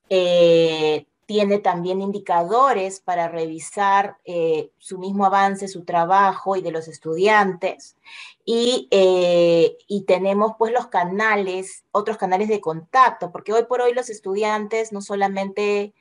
Eh, 0.09 1.07
tiene 1.27 1.59
también 1.59 2.01
indicadores 2.01 3.01
para 3.01 3.29
revisar 3.29 4.17
eh, 4.25 4.71
su 4.79 4.99
mismo 4.99 5.27
avance, 5.27 5.67
su 5.69 5.85
trabajo 5.85 6.57
y 6.57 6.63
de 6.63 6.71
los 6.71 6.89
estudiantes. 6.89 7.97
Y, 8.45 8.89
y, 9.89 10.05
tenemos 10.05 10.53
pues 10.57 10.73
los 10.73 10.87
canales, 10.87 11.85
otros 11.91 12.17
canales 12.17 12.49
de 12.49 12.61
contacto, 12.61 13.33
porque 13.33 13.53
hoy 13.53 13.65
por 13.65 13.81
hoy 13.81 13.93
los 13.93 14.09
estudiantes 14.09 14.93
no 14.93 15.03
solamente 15.03 15.95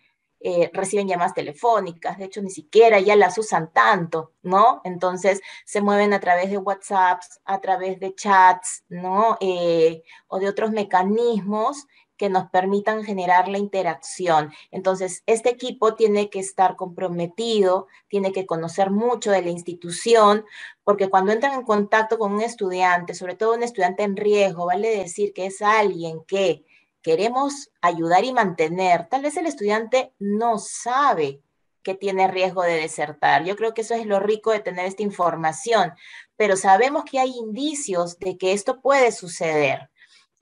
eh, 0.47 0.69
reciben 0.73 1.07
llamadas 1.07 1.33
telefónicas, 1.33 2.19
de 2.19 2.25
hecho 2.25 2.39
ni 2.39 2.51
siquiera 2.51 2.99
ya 2.99 3.15
las 3.15 3.35
usan 3.39 3.73
tanto, 3.73 4.33
¿no? 4.43 4.79
Entonces 4.83 5.41
se 5.65 5.81
mueven 5.81 6.13
a 6.13 6.19
través 6.19 6.51
de 6.51 6.59
WhatsApp, 6.59 7.19
a 7.45 7.61
través 7.61 7.99
de 7.99 8.13
chats, 8.13 8.83
¿no? 8.87 9.37
Eh, 9.39 10.03
o 10.27 10.37
de 10.37 10.47
otros 10.47 10.69
mecanismos 10.69 11.87
que 12.15 12.29
nos 12.29 12.47
permitan 12.51 13.03
generar 13.03 13.47
la 13.47 13.57
interacción. 13.57 14.53
Entonces, 14.69 15.23
este 15.25 15.49
equipo 15.49 15.95
tiene 15.95 16.29
que 16.29 16.41
estar 16.41 16.75
comprometido, 16.75 17.87
tiene 18.07 18.31
que 18.31 18.45
conocer 18.45 18.91
mucho 18.91 19.31
de 19.31 19.41
la 19.41 19.49
institución, 19.49 20.45
porque 20.83 21.09
cuando 21.09 21.31
entran 21.31 21.53
en 21.55 21.63
contacto 21.63 22.19
con 22.19 22.33
un 22.33 22.41
estudiante, 22.41 23.15
sobre 23.15 23.35
todo 23.35 23.55
un 23.55 23.63
estudiante 23.63 24.03
en 24.03 24.15
riesgo, 24.15 24.67
vale 24.67 24.95
decir 24.95 25.33
que 25.33 25.47
es 25.47 25.63
alguien 25.63 26.23
que 26.27 26.63
queremos 27.05 27.69
ayudar 27.81 28.23
y 28.23 28.33
mantener, 28.33 29.07
tal 29.09 29.21
vez 29.21 29.37
el 29.37 29.45
estudiante 29.45 30.11
no 30.17 30.57
sabe 30.57 31.39
que 31.83 31.93
tiene 31.93 32.27
riesgo 32.27 32.63
de 32.63 32.79
desertar. 32.79 33.43
Yo 33.43 33.55
creo 33.55 33.75
que 33.75 33.81
eso 33.81 33.93
es 33.93 34.07
lo 34.07 34.19
rico 34.19 34.49
de 34.51 34.59
tener 34.59 34.87
esta 34.87 35.03
información, 35.03 35.93
pero 36.35 36.57
sabemos 36.57 37.03
que 37.05 37.19
hay 37.19 37.29
indicios 37.29 38.17
de 38.17 38.39
que 38.39 38.53
esto 38.53 38.81
puede 38.81 39.11
suceder. 39.11 39.91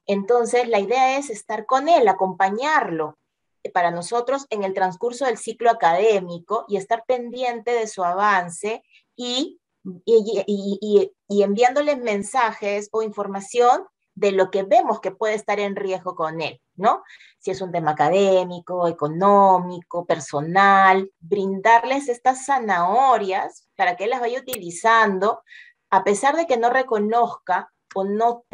Entonces, 0.06 0.70
la 0.70 0.80
idea 0.80 1.18
es 1.18 1.30
estar 1.30 1.66
con 1.66 1.90
él, 1.90 2.08
acompañarlo 2.08 3.18
para 3.74 3.92
nosotros 3.92 4.46
en 4.50 4.64
el 4.64 4.74
transcurso 4.74 5.26
del 5.26 5.38
ciclo 5.38 5.70
académico 5.70 6.64
y 6.70 6.78
estar 6.78 7.04
pendiente 7.06 7.72
de 7.72 7.88
su 7.88 8.06
avance 8.06 8.86
y, 9.18 9.60
y, 10.06 11.12
y 11.28 11.44
enviándoles 11.44 11.98
mensajes 11.98 12.88
o 12.94 13.04
información 13.04 13.86
de 14.16 14.32
lo 14.32 14.52
que 14.52 14.64
vemos 14.64 15.00
que 15.00 15.12
puede 15.12 15.34
estar 15.34 15.60
en 15.60 15.76
riesgo 15.76 16.16
con 16.16 16.42
él, 16.42 16.62
¿no? 16.76 17.04
Si 17.40 17.52
es 17.52 17.62
un 17.62 17.72
tema 17.72 17.92
académico, 17.92 18.88
económico, 18.88 20.06
personal, 20.06 21.12
brindarles 21.20 22.10
estas 22.10 22.46
zanahorias 22.46 23.68
para 23.76 23.96
que 23.96 24.06
él 24.06 24.12
las 24.12 24.20
vaya 24.20 24.40
utilizando, 24.40 25.42
a 25.90 26.04
pesar 26.04 26.36
de 26.36 26.48
que 26.48 26.58
no 26.58 26.70
reconozca 26.70 27.72
o 27.96 28.04
no, 28.04 28.46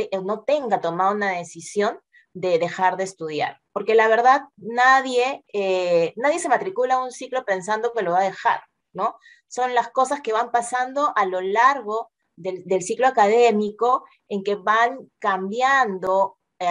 tenga 0.45 0.81
tomado 0.81 1.13
una 1.13 1.31
decisión 1.31 1.99
de 2.33 2.59
dejar 2.59 2.97
de 2.97 3.03
estudiar. 3.03 3.61
Porque 3.71 3.95
la 3.95 4.07
verdad, 4.07 4.43
nadie, 4.57 5.43
eh, 5.53 6.13
nadie 6.15 6.39
se 6.39 6.49
matricula 6.49 7.01
un 7.01 7.11
ciclo 7.11 7.43
pensando 7.45 7.91
que 7.93 8.03
lo 8.03 8.11
va 8.11 8.19
a 8.19 8.23
dejar, 8.23 8.61
¿no? 8.93 9.15
Son 9.47 9.73
las 9.73 9.89
cosas 9.89 10.21
que 10.21 10.33
van 10.33 10.51
pasando 10.51 11.13
a 11.15 11.25
lo 11.25 11.41
largo 11.41 12.11
del, 12.39 12.81
ciclo 12.81 13.07
académico 13.07 14.05
en 14.27 14.43
que 14.43 14.55
van 14.55 15.09
cambiando 15.19 16.37
eh, 16.59 16.67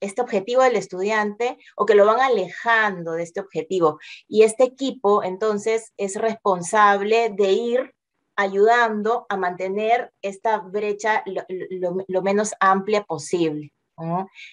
este 0.00 0.22
objetivo 0.22 0.62
del 0.62 0.76
estudiante 0.76 1.58
o 1.76 1.86
que 1.86 1.94
lo 1.94 2.06
van 2.06 2.20
alejando 2.20 3.12
de 3.12 3.22
este 3.22 3.40
objetivo. 3.40 3.98
Y 4.26 4.42
este 4.42 4.64
equipo 4.64 5.22
entonces 5.22 5.92
es 5.96 6.16
responsable 6.16 7.30
de 7.36 7.52
ir 7.52 7.94
ayudando 8.36 9.26
a 9.28 9.36
mantener 9.36 10.12
esta 10.22 10.58
brecha 10.58 11.22
lo, 11.26 12.22
menos 12.22 12.52
amplia 12.60 13.04
posible. 13.04 13.72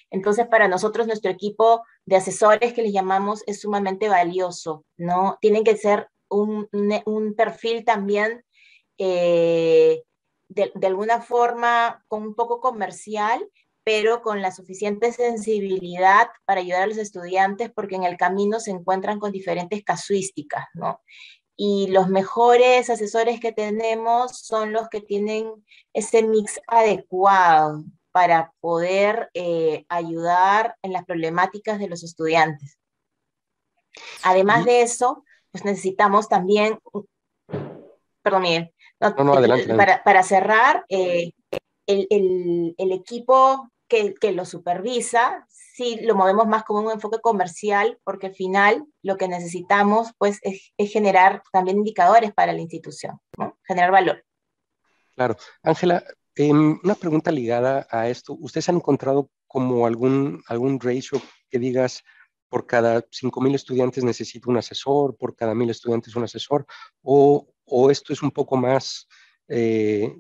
Entonces, 0.10 0.48
para 0.48 0.69
nosotros, 0.69 1.05
nuestro 1.05 1.29
equipo 1.29 1.83
de 2.05 2.15
asesores 2.15 2.74
que 2.74 2.81
les 2.81 2.93
llamamos 2.93 3.43
es 3.45 3.60
sumamente 3.60 4.07
valioso, 4.07 4.86
¿no? 4.95 5.38
Tienen 5.41 5.65
que 5.65 5.75
ser 5.75 6.07
un, 6.29 7.33
perfil 7.36 7.86
también 7.86 8.43
eh, 8.97 10.03
de, 10.50 10.71
de, 10.75 10.88
alguna 10.88 11.21
forma 11.21 12.03
con 12.07 12.23
un 12.23 12.35
poco 12.35 12.59
comercial, 12.59 13.47
pero 13.83 14.21
con 14.21 14.41
la 14.41 14.51
suficiente 14.51 15.12
sensibilidad 15.12 16.27
para 16.45 16.62
ayudar 16.62 16.83
a 16.83 16.88
los 16.88 16.97
estudiantes 16.97 17.71
porque 17.71 17.95
en 17.95 18.03
el 18.03 18.17
camino 18.17 18.59
se 18.59 18.71
encuentran 18.71 19.19
con 19.19 19.31
diferentes 19.31 19.83
casuísticas, 19.83 20.65
¿no? 20.73 21.01
Y 21.55 21.88
los 21.88 22.09
mejores 22.09 22.89
asesores 22.89 23.39
que 23.39 23.51
tenemos 23.51 24.39
son 24.39 24.73
los 24.73 24.89
que 24.89 25.01
tienen 25.01 25.51
ese 25.93 26.23
mix 26.23 26.59
adecuado 26.67 27.83
para 28.12 28.53
poder 28.59 29.29
eh, 29.33 29.85
ayudar 29.89 30.77
en 30.81 30.93
las 30.93 31.05
problemáticas 31.05 31.79
de 31.79 31.89
los 31.89 32.03
estudiantes. 32.03 32.79
Además 34.23 34.65
de 34.65 34.81
eso, 34.81 35.23
pues 35.51 35.65
necesitamos 35.65 36.27
también, 36.27 36.79
perdón 38.21 38.41
Miguel, 38.41 38.73
Para, 40.03 40.24
cerrar, 40.24 40.86
eh, 40.89 41.31
el, 41.88 42.07
el, 42.10 42.75
el, 42.77 42.91
equipo 42.91 43.69
que, 43.88 44.13
que, 44.13 44.31
lo 44.31 44.45
supervisa, 44.45 45.45
sí 45.50 46.00
lo 46.01 46.15
movemos 46.15 46.48
más 46.48 46.63
como 46.63 46.81
un 46.81 46.91
enfoque 46.91 47.19
comercial, 47.19 48.00
porque 48.03 48.27
al 48.27 48.36
final 48.36 48.86
lo 49.01 49.17
que 49.17 49.27
necesitamos 49.27 50.12
pues, 50.17 50.39
es, 50.43 50.74
es 50.77 50.91
generar 50.91 51.43
también 51.51 51.77
indicadores 51.77 52.33
para 52.33 52.53
la 52.53 52.62
institución, 52.62 53.19
¿no? 53.38 53.57
generar 53.63 53.91
valor. 53.91 54.24
Claro. 55.15 55.36
Ángela, 55.62 56.03
em, 56.36 56.79
una 56.83 56.95
pregunta 56.95 57.31
ligada 57.31 57.88
a 57.89 58.10
esto. 58.10 58.36
¿Ustedes 58.39 58.69
han 58.69 58.77
encontrado 58.77 59.29
como 59.48 59.86
algún, 59.86 60.43
algún 60.48 60.79
ratio 60.79 61.22
que 61.50 61.60
digas 61.60 62.03
por 62.50 62.65
cada 62.67 63.01
5.000 63.10 63.55
estudiantes 63.55 64.03
necesito 64.03 64.50
un 64.50 64.57
asesor, 64.57 65.17
por 65.17 65.36
cada 65.36 65.53
1.000 65.53 65.72
estudiantes 65.72 66.15
un 66.15 66.24
asesor? 66.24 66.65
¿O, 67.01 67.48
o 67.65 67.89
esto 67.89 68.13
es 68.13 68.22
un 68.22 68.32
poco 68.32 68.58
más 68.58 69.08
eh, 69.48 70.13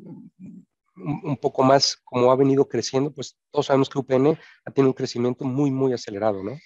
un 0.95 1.37
poco 1.37 1.63
más 1.63 1.97
como 2.03 2.31
ha 2.31 2.35
venido 2.35 2.67
creciendo, 2.67 3.11
pues 3.11 3.37
todos 3.51 3.67
sabemos 3.67 3.89
que 3.89 3.99
UPN 3.99 4.37
ha 4.65 4.71
tenido 4.71 4.89
un 4.89 4.95
crecimiento 4.95 5.43
muy, 5.45 5.71
muy 5.71 5.93
acelerado, 5.93 6.43
¿no? 6.43 6.57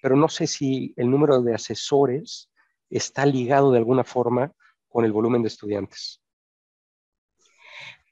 Pero 0.00 0.16
no 0.16 0.28
sé 0.28 0.46
si 0.46 0.92
el 0.96 1.10
número 1.10 1.42
de 1.42 1.54
asesores 1.54 2.50
está 2.90 3.26
ligado 3.26 3.72
de 3.72 3.78
alguna 3.78 4.04
forma 4.04 4.52
con 4.88 5.04
el 5.04 5.12
volumen 5.12 5.42
de 5.42 5.48
estudiantes. 5.48 6.20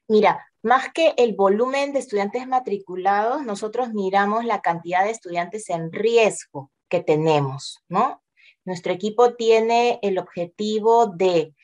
Mira, 0.08 0.44
más 0.62 0.92
que 0.92 1.14
el 1.16 1.34
volumen 1.34 1.92
de 1.92 2.00
estudiantes 2.00 2.46
matriculados, 2.46 3.44
nosotros 3.44 3.92
miramos 3.92 4.44
la 4.44 4.60
cantidad 4.60 5.04
de 5.04 5.10
estudiantes 5.10 5.70
en 5.70 5.92
riesgo 5.92 6.72
que 6.88 7.00
tenemos, 7.00 7.78
¿no? 7.88 8.22
Nuestro 8.64 8.92
equipo 8.92 9.34
tiene 9.34 9.98
el 10.02 10.18
objetivo 10.18 11.06
de 11.06 11.54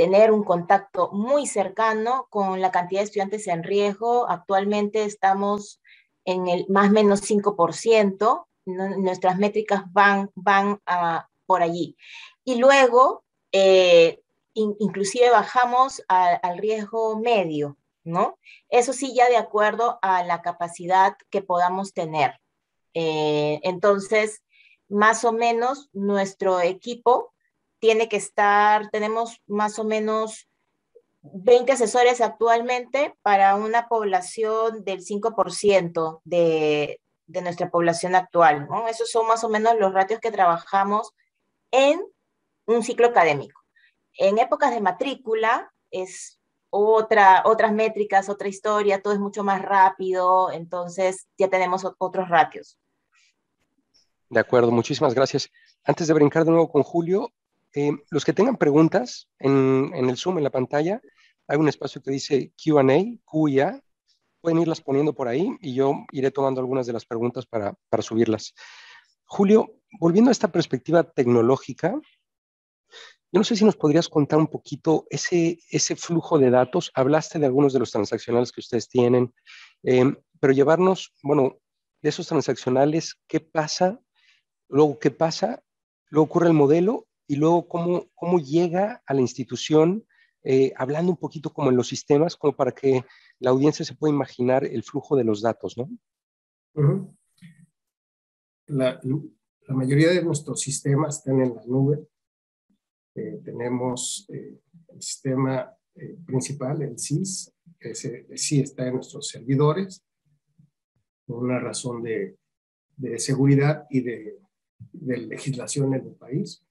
tener 0.00 0.32
un 0.32 0.44
contacto 0.44 1.10
muy 1.12 1.46
cercano 1.46 2.26
con 2.30 2.62
la 2.62 2.70
cantidad 2.70 3.02
de 3.02 3.04
estudiantes 3.04 3.46
en 3.48 3.62
riesgo. 3.62 4.26
Actualmente 4.30 5.04
estamos 5.04 5.82
en 6.24 6.48
el 6.48 6.64
más 6.70 6.88
o 6.88 6.92
menos 6.92 7.20
5%, 7.20 8.46
nuestras 8.64 9.36
métricas 9.36 9.82
van, 9.92 10.30
van 10.34 10.80
por 11.44 11.60
allí. 11.60 11.98
Y 12.44 12.54
luego, 12.54 13.24
eh, 13.52 14.22
inclusive 14.54 15.28
bajamos 15.28 16.02
al 16.08 16.56
riesgo 16.56 17.18
medio, 17.18 17.76
¿no? 18.02 18.38
Eso 18.70 18.94
sí, 18.94 19.12
ya 19.14 19.28
de 19.28 19.36
acuerdo 19.36 19.98
a 20.00 20.24
la 20.24 20.40
capacidad 20.40 21.14
que 21.28 21.42
podamos 21.42 21.92
tener. 21.92 22.40
Eh, 22.94 23.60
entonces, 23.64 24.42
más 24.88 25.26
o 25.26 25.32
menos 25.32 25.90
nuestro 25.92 26.62
equipo 26.62 27.29
tiene 27.80 28.08
que 28.08 28.16
estar, 28.16 28.90
tenemos 28.90 29.40
más 29.46 29.78
o 29.78 29.84
menos 29.84 30.48
20 31.22 31.72
asesores 31.72 32.20
actualmente 32.20 33.14
para 33.22 33.56
una 33.56 33.88
población 33.88 34.84
del 34.84 35.04
5% 35.04 36.20
de, 36.24 37.00
de 37.26 37.42
nuestra 37.42 37.70
población 37.70 38.14
actual. 38.14 38.68
¿no? 38.68 38.88
Esos 38.88 39.10
son 39.10 39.26
más 39.26 39.44
o 39.44 39.48
menos 39.48 39.74
los 39.78 39.92
ratios 39.92 40.20
que 40.20 40.30
trabajamos 40.30 41.12
en 41.70 42.00
un 42.66 42.82
ciclo 42.82 43.08
académico. 43.08 43.60
En 44.14 44.38
épocas 44.38 44.72
de 44.72 44.80
matrícula 44.80 45.72
es 45.90 46.40
otra, 46.70 47.42
otras 47.44 47.72
métricas, 47.72 48.28
otra 48.28 48.48
historia, 48.48 49.02
todo 49.02 49.12
es 49.12 49.18
mucho 49.18 49.42
más 49.42 49.60
rápido, 49.60 50.52
entonces 50.52 51.26
ya 51.36 51.48
tenemos 51.48 51.86
otros 51.98 52.28
ratios. 52.28 52.78
De 54.28 54.40
acuerdo, 54.40 54.70
muchísimas 54.70 55.14
gracias. 55.14 55.50
Antes 55.84 56.06
de 56.06 56.14
brincar 56.14 56.44
de 56.44 56.52
nuevo 56.52 56.70
con 56.70 56.84
Julio, 56.84 57.32
eh, 57.74 57.92
los 58.10 58.24
que 58.24 58.32
tengan 58.32 58.56
preguntas 58.56 59.28
en, 59.38 59.92
el 59.94 60.16
Zoom, 60.16 60.38
en 60.38 60.44
la 60.44 60.50
pantalla, 60.50 61.00
hay 61.46 61.58
un 61.58 61.68
espacio 61.68 62.02
que 62.02 62.10
dice 62.10 62.52
QA, 62.56 62.82
QA. 63.24 63.80
Pueden 64.40 64.60
irlas 64.60 64.80
poniendo 64.80 65.14
por 65.14 65.28
ahí 65.28 65.50
y 65.60 65.74
yo 65.74 65.94
iré 66.12 66.30
tomando 66.30 66.60
algunas 66.60 66.86
de 66.86 66.94
las 66.94 67.04
preguntas 67.04 67.46
para, 67.46 67.76
subirlas. 68.00 68.54
Julio, 69.24 69.80
volviendo 70.00 70.30
a 70.30 70.32
esta 70.32 70.50
perspectiva 70.50 71.04
tecnológica, 71.04 72.00
yo 73.32 73.38
no 73.38 73.44
sé 73.44 73.54
si 73.54 73.64
nos 73.64 73.76
podrías 73.76 74.08
contar 74.08 74.38
un 74.38 74.48
poquito 74.48 75.06
ese, 75.10 75.60
ese 75.70 75.94
flujo 75.94 76.38
de 76.38 76.50
datos. 76.50 76.90
Hablaste 76.94 77.38
de 77.38 77.46
algunos 77.46 77.72
de 77.72 77.78
los 77.78 77.92
transaccionales 77.92 78.50
que 78.50 78.60
ustedes 78.60 78.88
tienen, 78.88 79.32
eh, 79.84 80.12
pero 80.40 80.52
llevarnos, 80.52 81.14
bueno, 81.22 81.58
de 82.02 82.08
esos 82.08 82.26
transaccionales, 82.26 83.20
¿qué 83.28 83.40
pasa? 83.40 84.00
Luego, 84.68 84.98
¿qué 84.98 85.10
pasa? 85.10 85.62
Luego 86.08 86.24
ocurre 86.24 86.48
el 86.48 86.54
modelo 86.54 87.06
y 87.30 87.36
luego 87.36 87.68
cómo, 87.68 88.10
cómo 88.16 88.40
llega 88.40 89.04
a 89.06 89.14
la 89.14 89.20
institución, 89.20 90.04
eh, 90.42 90.72
hablando 90.74 91.12
un 91.12 91.16
poquito 91.16 91.52
como 91.52 91.70
en 91.70 91.76
los 91.76 91.86
sistemas, 91.86 92.34
como 92.34 92.56
para 92.56 92.72
que 92.72 93.04
la 93.38 93.50
audiencia 93.50 93.84
se 93.84 93.94
pueda 93.94 94.12
imaginar 94.12 94.64
el 94.64 94.82
flujo 94.82 95.16
de 95.16 95.22
los 95.22 95.40
datos, 95.40 95.78
¿no? 95.78 95.88
la, 98.66 99.00
la, 99.04 99.74
mayoría 99.76 100.10
de 100.10 100.24
nuestros 100.24 100.60
sistemas 100.60 101.18
están 101.18 101.40
en 101.40 101.54
la 101.54 101.64
nube. 101.66 102.04
Eh, 103.14 103.40
tenemos 103.44 104.26
eh, 104.28 104.58
el 104.88 105.00
sistema 105.00 105.72
principal, 106.26 106.82
el 106.82 106.98
SIS, 106.98 107.54
que 107.78 107.94
sí 107.94 108.58
está 108.58 108.88
en 108.88 108.94
nuestros 108.94 109.28
servidores, 109.28 110.04
por 111.24 111.44
una 111.44 111.60
razón 111.60 112.02
de, 112.02 112.38
de 112.96 113.20
seguridad 113.20 113.86
y 113.88 114.00
de, 114.00 114.40
de 114.92 115.16
legislación 115.18 115.94
en 115.94 116.08
el 116.08 116.14
país 116.16 116.64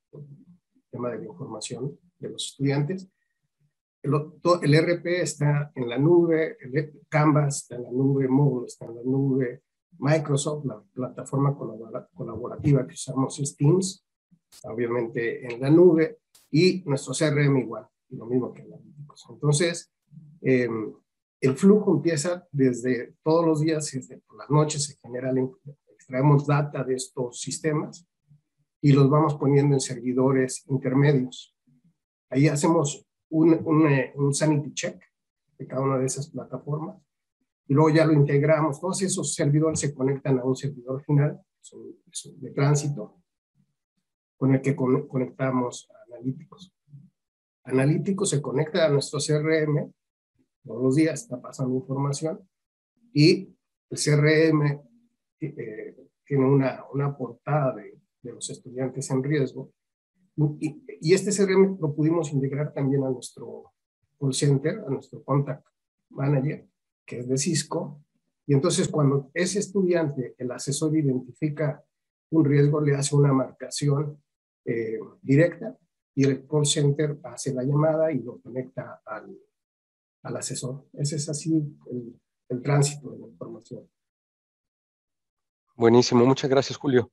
tema 0.90 1.10
de 1.10 1.20
la 1.20 1.26
información 1.26 1.98
de 2.20 2.30
los 2.30 2.52
estudiantes. 2.52 3.10
El, 4.02 4.14
el 4.62 4.82
RP 4.82 5.06
está 5.22 5.72
en 5.76 5.90
la 5.90 5.98
nube, 5.98 6.58
el 6.62 7.02
Canvas 7.10 7.64
está 7.64 7.76
en 7.76 7.84
la 7.84 7.92
nube, 7.92 8.28
Moodle 8.28 8.68
está 8.68 8.86
en 8.86 8.96
la 8.96 9.04
nube, 9.04 9.64
Microsoft, 9.98 10.66
la 10.66 10.82
plataforma 10.94 11.56
colaborativa 12.14 12.88
que 12.88 12.94
usamos 12.94 13.40
es 13.40 13.56
Teams, 13.56 14.06
obviamente 14.64 15.46
en 15.46 15.60
la 15.60 15.70
nube, 15.70 16.20
y 16.52 16.82
nuestro 16.86 17.14
CRM 17.14 17.58
igual, 17.58 17.88
lo 18.10 18.26
mismo 18.26 18.54
que 18.54 18.62
analíticos. 18.62 19.26
Entonces, 19.30 19.92
em, 20.42 20.94
el 21.42 21.56
flujo 21.56 21.96
empieza 21.96 22.48
desde 22.52 23.16
todos 23.24 23.46
los 23.46 23.62
días, 23.62 23.92
desde 23.92 24.20
por 24.20 24.38
las 24.38 24.50
noches 24.50 24.86
se 24.86 24.96
genera, 24.98 25.34
extraemos 25.88 26.48
data 26.48 26.84
de 26.84 26.96
estos 26.96 27.40
sistemas 27.40 28.08
y 28.82 28.92
los 28.94 29.10
vamos 29.10 29.36
poniendo 29.36 29.76
en 29.76 29.82
servidores 29.82 30.66
intermedios. 30.68 31.56
Ahí 32.30 32.48
hacemos 32.48 33.06
un, 33.30 33.60
un, 33.66 33.88
eh, 33.88 34.14
un, 34.16 34.34
sanity 34.34 34.74
check 34.74 35.02
de 35.58 35.68
cada 35.68 35.82
una 35.82 35.98
de 35.98 36.06
esas 36.06 36.30
plataformas 36.30 36.98
y 37.68 37.74
luego 37.74 37.90
ya 37.90 38.06
lo 38.06 38.14
integramos. 38.14 38.80
Todos 38.80 39.02
esos 39.02 39.34
servidores 39.34 39.80
se 39.80 39.94
conectan 39.94 40.40
a 40.40 40.44
un 40.44 40.56
servidor 40.56 41.04
final 41.04 41.42
de 42.38 42.52
tránsito 42.52 43.22
con 44.38 44.56
el 44.56 44.62
que 44.62 44.76
conectamos 44.76 45.90
a 45.94 46.14
analíticos. 46.14 46.74
Analítico 47.66 48.26
se 48.26 48.42
conecta 48.42 48.86
a 48.86 48.90
nuestro 48.90 49.20
CRM, 49.20 49.92
todos 50.64 50.84
los 50.84 50.96
días 50.96 51.22
está 51.22 51.42
pasando 51.42 51.76
información 51.76 52.40
y 53.14 53.54
el 53.90 53.98
CRM 53.98 54.82
eh, 55.42 56.08
tiene 56.26 56.46
una, 56.46 56.86
una 56.94 57.16
portada 57.18 57.76
de 57.76 57.99
de 58.22 58.34
los 58.34 58.50
estudiantes 58.50 59.10
en 59.12 59.24
riesgo. 59.24 59.74
Y, 60.60 60.84
y, 61.02 61.14
este 61.14 61.32
CRM 61.32 61.78
lo 61.82 61.94
pudimos 61.94 62.32
integrar 62.32 62.74
también 62.74 63.04
a 63.04 63.10
nuestro 63.10 63.74
call 64.18 64.34
center, 64.34 64.84
a 64.88 64.90
nuestro 64.90 65.22
contact 65.24 65.66
manager, 66.10 66.66
que 67.06 67.20
es 67.20 67.28
de 67.28 67.38
Cisco. 67.38 68.02
Y 68.48 68.54
entonces 68.54 68.88
cuando 68.88 69.30
ese 69.34 69.60
estudiante, 69.60 70.36
el 70.38 70.52
asesor 70.52 70.96
identifica 70.96 71.84
un 72.32 72.46
riesgo, 72.46 72.80
le 72.82 72.96
hace 72.96 73.16
una 73.16 73.34
marcación 73.34 74.22
eh, 74.66 75.00
directa 75.22 75.78
y 76.16 76.26
el 76.26 76.48
call 76.48 76.66
center 76.66 77.20
hace 77.24 77.54
la 77.54 77.64
llamada 77.64 78.12
y 78.12 78.20
lo 78.20 78.40
conecta 78.40 79.02
al, 79.06 79.38
al 80.24 80.38
asesor. 80.38 80.86
Ese 80.94 81.16
es 81.16 81.30
así 81.30 81.56
el, 81.92 82.20
el 82.50 82.62
tránsito 82.62 83.12
de 83.12 83.20
la 83.20 83.28
información. 83.28 83.90
Buenísimo, 85.76 86.26
muchas 86.26 86.50
gracias 86.50 86.78
Julio. 86.78 87.12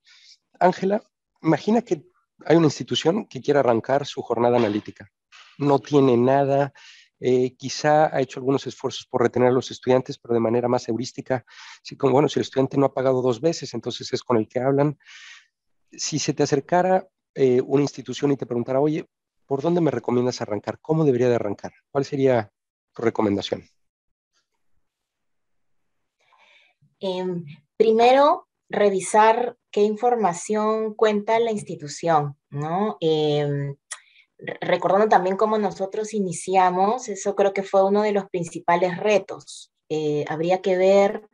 Ángela, 0.60 1.02
imagina 1.42 1.82
que 1.82 2.04
hay 2.44 2.56
una 2.56 2.66
institución 2.66 3.26
que 3.26 3.40
quiere 3.40 3.60
arrancar 3.60 4.06
su 4.06 4.22
jornada 4.22 4.56
analítica. 4.56 5.10
No 5.58 5.78
tiene 5.78 6.16
nada, 6.16 6.72
eh, 7.18 7.56
quizá 7.56 8.14
ha 8.14 8.20
hecho 8.20 8.40
algunos 8.40 8.66
esfuerzos 8.66 9.06
por 9.06 9.22
retener 9.22 9.48
a 9.48 9.52
los 9.52 9.70
estudiantes, 9.70 10.18
pero 10.18 10.34
de 10.34 10.40
manera 10.40 10.68
más 10.68 10.86
heurística. 10.88 11.44
Si, 11.82 11.96
como, 11.96 12.12
bueno, 12.12 12.28
si 12.28 12.38
el 12.38 12.42
estudiante 12.42 12.76
no 12.76 12.86
ha 12.86 12.94
pagado 12.94 13.22
dos 13.22 13.40
veces, 13.40 13.72
entonces 13.74 14.12
es 14.12 14.22
con 14.22 14.36
el 14.36 14.48
que 14.48 14.60
hablan. 14.60 14.98
Si 15.90 16.18
se 16.18 16.34
te 16.34 16.42
acercara 16.42 17.08
eh, 17.34 17.60
una 17.62 17.82
institución 17.82 18.32
y 18.32 18.36
te 18.36 18.46
preguntara, 18.46 18.80
oye, 18.80 19.06
¿por 19.46 19.62
dónde 19.62 19.80
me 19.80 19.90
recomiendas 19.90 20.40
arrancar? 20.40 20.78
¿Cómo 20.80 21.04
debería 21.04 21.28
de 21.28 21.36
arrancar? 21.36 21.72
¿Cuál 21.90 22.04
sería 22.04 22.52
tu 22.92 23.02
recomendación? 23.02 23.64
Em, 27.00 27.44
primero, 27.76 28.45
revisar 28.68 29.57
qué 29.70 29.83
información 29.83 30.94
cuenta 30.94 31.38
la 31.38 31.52
institución, 31.52 32.37
¿no? 32.50 32.96
Em, 33.00 33.76
recordando 34.38 35.09
también 35.09 35.37
cómo 35.37 35.59
nosotros 35.59 36.12
iniciamos, 36.14 37.09
eso 37.09 37.35
creo 37.35 37.52
que 37.52 37.62
fue 37.62 37.85
uno 37.85 38.02
de 38.02 38.12
los 38.12 38.29
principales 38.29 38.96
retos. 38.98 39.72
Eh, 39.88 40.24
habría 40.29 40.61
que 40.61 40.76
ver 40.76 41.29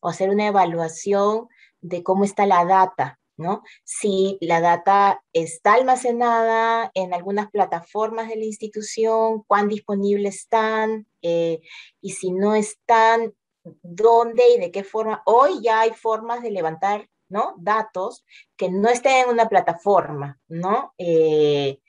o 0.00 0.08
hacer 0.08 0.30
una 0.30 0.46
evaluación 0.46 1.48
de 1.80 2.02
cómo 2.02 2.24
está 2.24 2.46
la 2.46 2.64
data, 2.64 3.18
¿no? 3.36 3.62
Si 3.84 4.38
la 4.40 4.60
data 4.60 5.22
está 5.32 5.74
almacenada 5.74 6.90
en 6.94 7.14
algunas 7.14 7.50
plataformas 7.50 8.28
de 8.28 8.36
la 8.36 8.44
institución, 8.44 9.42
cuán 9.46 9.68
disponibles 9.68 10.36
están, 10.36 11.06
eh, 11.22 11.60
y 12.00 12.10
si 12.12 12.32
no 12.32 12.54
están, 12.54 13.34
dónde 13.82 14.42
y 14.54 14.58
de 14.58 14.70
qué 14.70 14.84
forma. 14.84 15.22
Hoy 15.26 15.60
ya 15.62 15.80
hay 15.80 15.92
formas 15.92 16.42
de 16.42 16.50
levantar, 16.50 17.08
¿no? 17.28 17.54
Datos 17.58 18.24
que 18.56 18.70
no 18.70 18.88
estén 18.88 19.24
en 19.24 19.30
una 19.30 19.48
plataforma, 19.48 20.38
¿no? 20.48 20.94
Eh, 20.98 21.80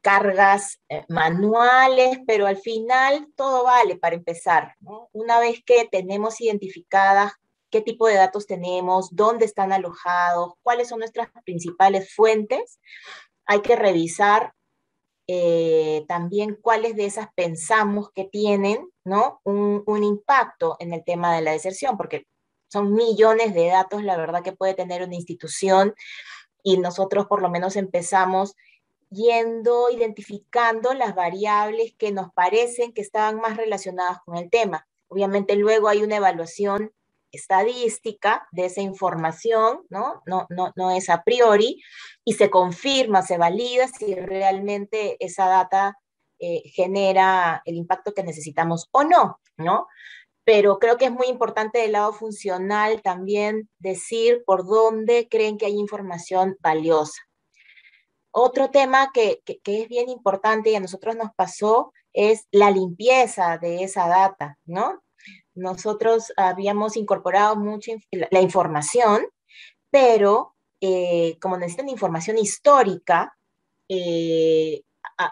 cargas 0.00 0.80
eh, 0.88 1.04
manuales, 1.08 2.18
pero 2.26 2.46
al 2.46 2.56
final 2.58 3.28
todo 3.36 3.64
vale 3.64 3.96
para 3.96 4.16
empezar. 4.16 4.74
Una 5.12 5.38
vez 5.40 5.62
que 5.64 5.88
tenemos 5.90 6.40
identificadas 6.40 7.32
qué 7.70 7.80
tipo 7.80 8.06
de 8.06 8.14
datos 8.14 8.46
tenemos, 8.46 9.10
dónde 9.12 9.44
están 9.44 9.72
alojados, 9.72 10.54
cuáles 10.62 10.88
son 10.88 10.98
nuestras 10.98 11.28
principales 11.44 12.12
fuentes, 12.14 12.80
hay 13.46 13.62
que 13.62 13.76
revisar 13.76 14.54
eh, 15.32 16.04
también 16.08 16.58
cuáles 16.60 16.96
de 16.96 17.06
esas 17.06 17.28
pensamos 17.34 18.10
que 18.10 18.24
tienen 18.24 18.90
¿no? 19.04 19.40
Un, 19.44 19.84
un 19.86 20.02
impacto 20.02 20.76
en 20.80 20.92
el 20.92 21.04
tema 21.04 21.34
de 21.34 21.42
la 21.42 21.52
deserción, 21.52 21.96
porque 21.96 22.26
son 22.68 22.94
millones 22.94 23.54
de 23.54 23.66
datos, 23.68 24.02
la 24.02 24.16
verdad 24.16 24.42
que 24.42 24.52
puede 24.52 24.74
tener 24.74 25.02
una 25.04 25.14
institución 25.14 25.94
y 26.62 26.78
nosotros 26.78 27.26
por 27.26 27.42
lo 27.42 27.48
menos 27.48 27.76
empezamos 27.76 28.56
yendo, 29.10 29.90
identificando 29.90 30.94
las 30.94 31.14
variables 31.14 31.94
que 31.96 32.12
nos 32.12 32.32
parecen 32.32 32.92
que 32.92 33.00
estaban 33.02 33.36
más 33.36 33.56
relacionadas 33.56 34.18
con 34.24 34.36
el 34.36 34.50
tema. 34.50 34.86
Obviamente 35.08 35.54
luego 35.56 35.88
hay 35.88 36.02
una 36.02 36.16
evaluación 36.16 36.92
estadística 37.32 38.46
de 38.52 38.66
esa 38.66 38.80
información, 38.80 39.82
¿no? 39.88 40.22
No, 40.26 40.46
no, 40.50 40.72
no 40.76 40.90
es 40.90 41.08
a 41.08 41.22
priori, 41.22 41.82
y 42.24 42.34
se 42.34 42.50
confirma, 42.50 43.22
se 43.22 43.38
valida 43.38 43.88
si 43.88 44.14
realmente 44.14 45.16
esa 45.24 45.46
data 45.46 45.98
eh, 46.38 46.62
genera 46.74 47.60
el 47.66 47.76
impacto 47.76 48.14
que 48.14 48.22
necesitamos 48.22 48.88
o 48.92 49.04
no, 49.04 49.40
¿no? 49.58 49.86
Pero 50.42 50.78
creo 50.78 50.96
que 50.96 51.04
es 51.04 51.12
muy 51.12 51.26
importante 51.26 51.80
del 51.80 51.92
lado 51.92 52.14
funcional 52.14 53.02
también 53.02 53.68
decir 53.78 54.42
por 54.46 54.66
dónde 54.66 55.28
creen 55.28 55.58
que 55.58 55.66
hay 55.66 55.74
información 55.74 56.56
valiosa. 56.60 57.20
Otro 58.30 58.70
tema 58.70 59.10
que, 59.12 59.42
es 59.44 59.88
bien 59.88 60.08
importante 60.08 60.70
y 60.70 60.76
a 60.76 60.80
nosotros 60.80 61.14
nos 61.14 61.30
pasó 61.34 61.92
es 62.12 62.46
la 62.52 62.70
limpieza 62.70 63.58
de 63.58 63.82
esa 63.84 64.08
data, 64.08 64.56
¿no? 64.64 65.02
Nosotros 65.60 66.32
habíamos 66.36 66.96
incorporado 66.96 67.54
mucho 67.54 67.92
la 68.30 68.40
información, 68.40 69.26
pero 69.90 70.54
eh, 70.80 71.36
como 71.40 71.58
necesitan 71.58 71.90
información 71.90 72.38
histórica, 72.38 73.36
eh, 73.88 74.82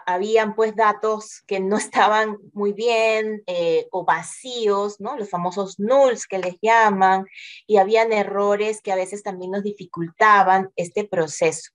habían 0.05 0.53
pues 0.53 0.75
datos 0.75 1.41
que 1.47 1.59
no 1.59 1.77
estaban 1.77 2.37
muy 2.53 2.73
bien 2.73 3.41
eh, 3.47 3.87
o 3.91 4.05
vacíos. 4.05 4.97
Los 4.99 5.29
famosos 5.29 5.79
nulls 5.79 6.27
que 6.27 6.37
les 6.37 6.57
llaman, 6.61 7.25
y 7.65 7.77
habían 7.77 8.13
errores 8.13 8.81
que 8.81 8.91
a 8.91 8.95
veces 8.95 9.23
también 9.23 9.51
nos 9.51 9.63
dificultaban 9.63 10.71
este 10.75 11.05
proceso 11.05 11.71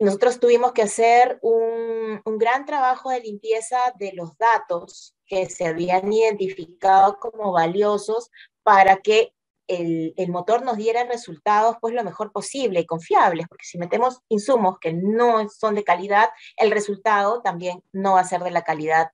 nosotros 0.00 0.40
tuvimos 0.40 0.72
que 0.72 0.82
hacer 0.82 1.38
un, 1.42 2.20
gran 2.38 2.64
trabajo 2.64 3.10
de 3.10 3.20
limpieza 3.20 3.76
de 3.98 4.12
los 4.14 4.36
datos 4.38 5.14
que 5.30 5.48
se 5.48 5.64
habían 5.64 6.12
identificado 6.12 7.18
como 7.20 7.52
valiosos 7.52 8.30
para 8.64 8.96
que 8.96 9.32
el, 9.68 10.12
motor 10.28 10.64
nos 10.64 10.76
diera 10.76 11.04
resultados 11.04 11.76
pues 11.80 11.94
lo 11.94 12.02
mejor 12.02 12.32
posible 12.32 12.80
y 12.80 12.86
confiables, 12.86 13.46
porque 13.48 13.64
si 13.64 13.78
metemos 13.78 14.18
insumos 14.28 14.80
que 14.80 14.92
no 14.92 15.48
son 15.48 15.76
de 15.76 15.84
calidad, 15.84 16.30
el 16.56 16.72
resultado 16.72 17.40
también 17.42 17.80
no 17.92 18.14
va 18.14 18.20
a 18.20 18.24
ser 18.24 18.42
de 18.42 18.50
la 18.50 18.62
calidad 18.62 19.12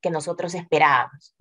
que 0.00 0.10
nosotros 0.10 0.54
esperábamos, 0.54 1.34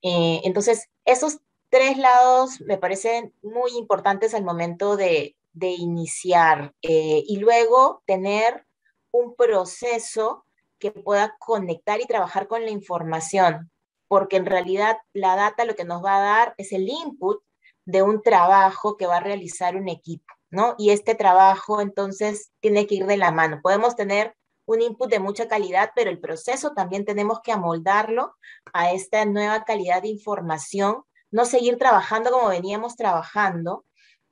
eh, 0.00 0.40
entonces, 0.44 0.88
esos 1.04 1.38
tres 1.68 1.98
lados 1.98 2.60
me 2.60 2.78
parecen 2.78 3.34
muy 3.42 3.72
importantes 3.76 4.34
al 4.34 4.44
momento 4.44 4.96
de, 4.96 5.36
de 5.52 5.68
iniciar 5.68 6.74
eh, 6.82 7.22
y 7.26 7.38
luego 7.38 8.02
tener 8.06 8.66
un 9.10 9.34
proceso 9.34 10.43
que 10.84 10.92
pueda 10.92 11.34
conectar 11.38 11.98
y 12.02 12.04
trabajar 12.04 12.46
con 12.46 12.62
la 12.62 12.70
información, 12.70 13.70
porque 14.06 14.36
en 14.36 14.44
realidad 14.44 14.98
la 15.14 15.34
data 15.34 15.64
lo 15.64 15.74
que 15.74 15.86
nos 15.86 16.04
va 16.04 16.18
a 16.18 16.20
dar 16.20 16.54
es 16.58 16.72
el 16.72 16.86
input 16.90 17.42
de 17.86 18.02
un 18.02 18.20
trabajo 18.20 18.98
que 18.98 19.06
va 19.06 19.16
a 19.16 19.20
realizar 19.20 19.76
un 19.76 19.88
equipo, 19.88 20.34
¿no? 20.50 20.74
Y 20.76 20.90
este 20.90 21.14
trabajo 21.14 21.80
entonces 21.80 22.52
tiene 22.60 22.86
que 22.86 22.96
ir 22.96 23.06
de 23.06 23.16
la 23.16 23.30
mano. 23.30 23.60
Podemos 23.62 23.96
tener 23.96 24.36
un 24.66 24.82
input 24.82 25.08
de 25.08 25.20
mucha 25.20 25.48
calidad, 25.48 25.92
pero 25.94 26.10
el 26.10 26.20
proceso 26.20 26.72
también 26.74 27.06
tenemos 27.06 27.40
que 27.40 27.52
amoldarlo 27.52 28.34
a 28.74 28.92
esta 28.92 29.24
nueva 29.24 29.64
calidad 29.64 30.02
de 30.02 30.08
información, 30.08 31.02
no 31.30 31.46
seguir 31.46 31.78
trabajando 31.78 32.30
como 32.30 32.48
veníamos 32.48 32.94
trabajando, 32.94 33.86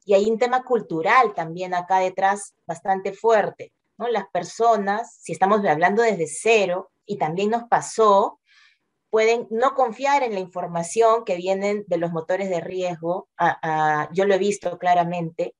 y 0.04 0.12
hay 0.12 0.30
un 0.30 0.38
tema 0.38 0.64
cultural 0.64 1.32
también 1.32 1.72
acá 1.72 2.00
detrás 2.00 2.54
bastante 2.66 3.14
fuerte, 3.14 3.72
Las 4.08 4.28
personas, 4.30 5.16
si 5.20 5.32
estamos 5.32 5.64
hablando 5.64 6.02
desde 6.02 6.26
cero, 6.26 6.90
y 7.06 7.18
también 7.18 7.50
nos 7.50 7.64
pasó, 7.64 8.40
pueden 9.10 9.46
no 9.50 9.74
confiar 9.74 10.22
en 10.22 10.32
la 10.32 10.40
información 10.40 11.24
que 11.24 11.36
vienen 11.36 11.84
de 11.86 11.98
los 11.98 12.12
motores 12.12 12.48
de 12.48 12.60
riesgo, 12.60 13.28
yo 14.12 14.24
lo 14.24 14.34
he 14.34 14.38
visto 14.38 14.78
claramente, 14.78 15.54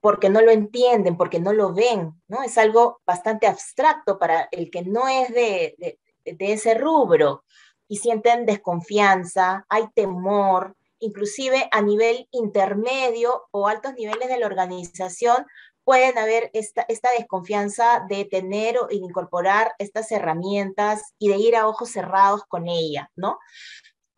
porque 0.00 0.30
no 0.30 0.40
lo 0.40 0.50
entienden, 0.50 1.18
porque 1.18 1.40
no 1.40 1.52
lo 1.52 1.74
ven, 1.74 2.12
¿no? 2.26 2.42
Es 2.42 2.56
algo 2.56 3.02
bastante 3.04 3.46
abstracto 3.46 4.18
para 4.18 4.48
el 4.50 4.70
que 4.70 4.82
no 4.82 5.08
es 5.08 5.28
de, 5.34 5.98
de 6.24 6.52
ese 6.52 6.72
rubro 6.72 7.44
y 7.86 7.98
sienten 7.98 8.46
desconfianza, 8.46 9.66
hay 9.68 9.88
temor, 9.94 10.74
inclusive 11.00 11.68
a 11.72 11.82
nivel 11.82 12.28
intermedio 12.30 13.48
o 13.50 13.68
altos 13.68 13.94
niveles 13.94 14.28
de 14.28 14.38
la 14.38 14.46
organización, 14.46 15.46
pueden 15.84 16.16
haber 16.18 16.50
esta, 16.52 16.82
esta 16.88 17.10
desconfianza 17.16 18.04
de 18.08 18.24
tener 18.24 18.78
o 18.78 18.88
incorporar 18.90 19.74
estas 19.78 20.10
herramientas 20.12 21.14
y 21.18 21.28
de 21.28 21.36
ir 21.36 21.56
a 21.56 21.66
ojos 21.66 21.90
cerrados 21.90 22.42
con 22.48 22.68
ella, 22.68 23.10
¿no? 23.16 23.38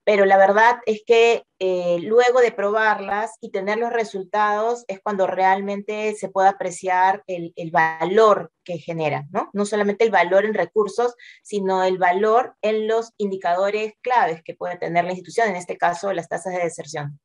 pero 0.05 0.25
la 0.25 0.37
verdad 0.37 0.79
es 0.87 1.03
que 1.07 1.44
eh, 1.59 1.98
luego 2.01 2.40
de 2.40 2.51
probarlas 2.51 3.33
y 3.40 3.51
tener 3.51 3.79
los 3.79 3.92
resultados 3.92 4.85
es 4.88 5.01
cuando 5.01 5.27
realmente 5.27 6.14
se 6.14 6.29
puede 6.29 6.48
apreciar 6.48 7.22
el, 7.27 7.53
valor 7.70 8.51
que 8.64 8.79
generan, 8.79 9.29
¿no? 9.31 9.48
No 9.53 9.64
solamente 9.64 10.05
el 10.05 10.11
valor 10.11 10.44
en 10.44 10.55
recursos, 10.55 11.14
sino 11.42 11.85
el 11.85 11.98
valor 11.98 12.57
en 12.62 12.88
los 12.88 13.12
indicadores 13.16 13.94
claves 14.01 14.42
que 14.42 14.55
puede 14.55 14.77
tener 14.77 15.05
la 15.05 15.12
institución, 15.12 15.48
en 15.48 15.57
este 15.57 15.79
caso 15.79 16.12
las 16.12 16.29
tasas 16.29 16.55
de 16.55 16.64
deserción. 16.64 17.20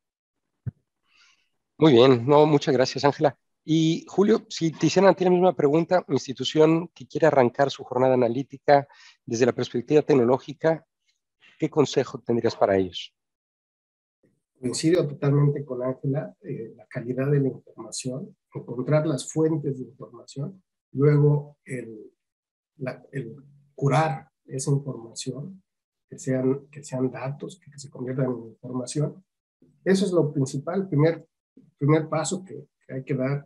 Muy 1.80 1.94
bien, 1.94 2.26
no, 2.28 2.46
muchas 2.46 2.74
gracias, 2.74 3.04
Ángela. 3.06 3.38
Y 3.70 4.06
Julio, 4.08 4.46
si 4.48 4.72
te 4.72 4.86
hicieran 4.86 5.12
a 5.12 5.14
ti 5.14 5.26
la 5.26 5.30
misma 5.30 5.54
pregunta, 5.54 6.06
institución 6.08 6.88
que 6.96 7.06
quiere 7.06 7.28
arrancar 7.28 7.70
su 7.70 7.84
jornada 7.84 8.14
analítica 8.14 8.88
desde 9.26 9.46
la 9.46 9.52
perspectiva 9.52 10.02
tecnológica, 10.02 10.88
¿qué 11.60 11.70
consejo 11.70 12.18
tendrías 12.22 12.56
para 12.56 12.78
ellos? 12.78 13.14
Coincido 14.58 15.06
totalmente 15.06 15.66
con 15.66 15.84
Ángela, 15.84 16.34
eh, 16.44 16.76
la 16.78 16.86
calidad 16.88 17.30
de 17.30 17.42
la 17.42 17.50
información, 17.50 18.38
encontrar 18.54 19.06
las 19.06 19.30
fuentes 19.30 19.78
de 19.78 19.84
información, 19.84 20.64
luego 20.94 21.58
el, 21.66 22.10
el 23.12 23.36
curar 23.76 24.30
esa 24.46 24.72
información, 24.72 25.62
que 26.10 26.18
sean, 26.18 26.68
que 26.72 26.86
sean 26.86 27.12
datos, 27.12 27.60
que, 27.60 27.78
se 27.78 27.90
conviertan 27.90 28.32
en 28.32 28.48
información. 28.48 29.26
Eso 29.84 30.06
es 30.06 30.14
lo 30.14 30.32
principal, 30.32 30.84
el 30.84 30.88
primer, 30.88 31.28
primer 31.78 32.08
paso 32.08 32.46
que, 32.46 32.70
que 32.88 32.94
hay 32.94 33.04
que 33.04 33.14
dar, 33.14 33.46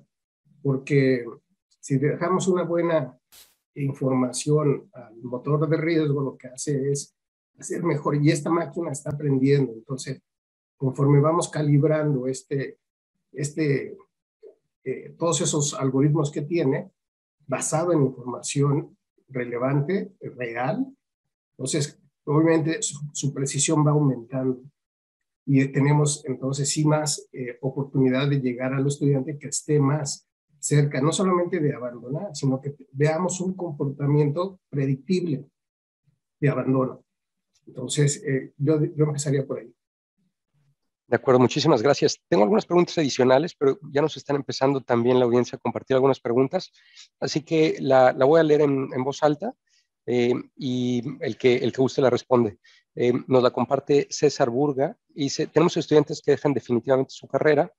porque 0.61 1.25
si 1.79 1.97
dejamos 1.97 2.47
una 2.47 2.63
buena 2.63 3.17
información 3.75 4.89
al 4.93 5.15
motor 5.23 5.67
de 5.67 5.77
riesgo, 5.77 6.21
lo 6.21 6.37
que 6.37 6.47
hace 6.47 6.91
es 6.91 7.15
hacer 7.57 7.83
mejor 7.83 8.15
y 8.15 8.29
esta 8.29 8.49
máquina 8.49 8.91
está 8.91 9.11
aprendiendo. 9.11 9.73
Entonces, 9.73 10.21
conforme 10.77 11.19
vamos 11.19 11.49
calibrando 11.49 12.27
este, 12.27 12.79
este, 13.31 13.97
eh, 14.83 15.15
todos 15.17 15.41
esos 15.41 15.73
algoritmos 15.73 16.31
que 16.31 16.41
tiene, 16.41 16.91
basado 17.47 17.93
en 17.93 18.03
información 18.03 18.97
relevante, 19.27 20.13
real, 20.21 20.85
entonces, 21.51 21.99
obviamente 22.25 22.79
su, 22.81 23.33
precisión 23.33 23.85
va 23.85 23.91
aumentando 23.91 24.63
y 25.45 25.65
tenemos 25.67 26.23
entonces 26.25 26.69
sí 26.69 26.85
más 26.85 27.27
eh, 27.31 27.57
oportunidad 27.61 28.29
de 28.29 28.39
llegar 28.39 28.73
al 28.73 28.87
estudiante 28.87 29.37
que 29.37 29.47
esté 29.47 29.79
más 29.79 30.27
cerca, 30.61 31.01
no 31.01 31.11
solamente 31.11 31.59
de 31.59 31.73
abandonar, 31.73 32.35
sino 32.35 32.61
que 32.61 32.75
veamos 32.91 33.41
un 33.41 33.55
comportamiento 33.55 34.59
predictible 34.69 35.49
de 36.39 36.49
abandono. 36.49 37.03
Entonces, 37.65 38.23
eh, 38.23 38.53
yo, 38.57 38.83
yo 38.83 39.05
empezaría 39.05 39.45
por 39.45 39.59
ahí. 39.59 39.73
De 41.07 41.15
acuerdo, 41.17 41.39
muchísimas 41.39 41.81
gracias. 41.81 42.21
Tengo 42.29 42.43
algunas 42.43 42.65
preguntas 42.65 42.97
adicionales, 42.97 43.53
pero 43.53 43.79
ya 43.91 44.01
nos 44.01 44.15
están 44.15 44.37
empezando 44.37 44.81
también 44.81 45.19
la 45.19 45.25
audiencia 45.25 45.57
a 45.57 45.59
compartir 45.59 45.95
algunas 45.95 46.21
preguntas, 46.21 46.71
así 47.19 47.41
que 47.41 47.75
la, 47.79 48.13
la 48.13 48.23
voy 48.23 48.39
a 48.39 48.43
leer 48.43 48.61
en, 48.61 48.87
en 48.93 49.03
voz 49.03 49.21
alta 49.23 49.53
eh, 50.05 50.33
y 50.55 51.03
el 51.19 51.37
que, 51.37 51.55
el 51.57 51.73
que 51.73 51.81
guste 51.81 52.01
la 52.01 52.09
responde. 52.09 52.59
Eh, 52.95 53.13
nos 53.27 53.43
la 53.43 53.51
comparte 53.51 54.07
César 54.09 54.49
Burga 54.49 54.97
y 55.13 55.23
dice, 55.23 55.47
tenemos 55.47 55.75
estudiantes 55.77 56.21
que 56.21 56.31
dejan 56.31 56.53
definitivamente 56.53 57.11
su 57.11 57.27
carrera 57.27 57.71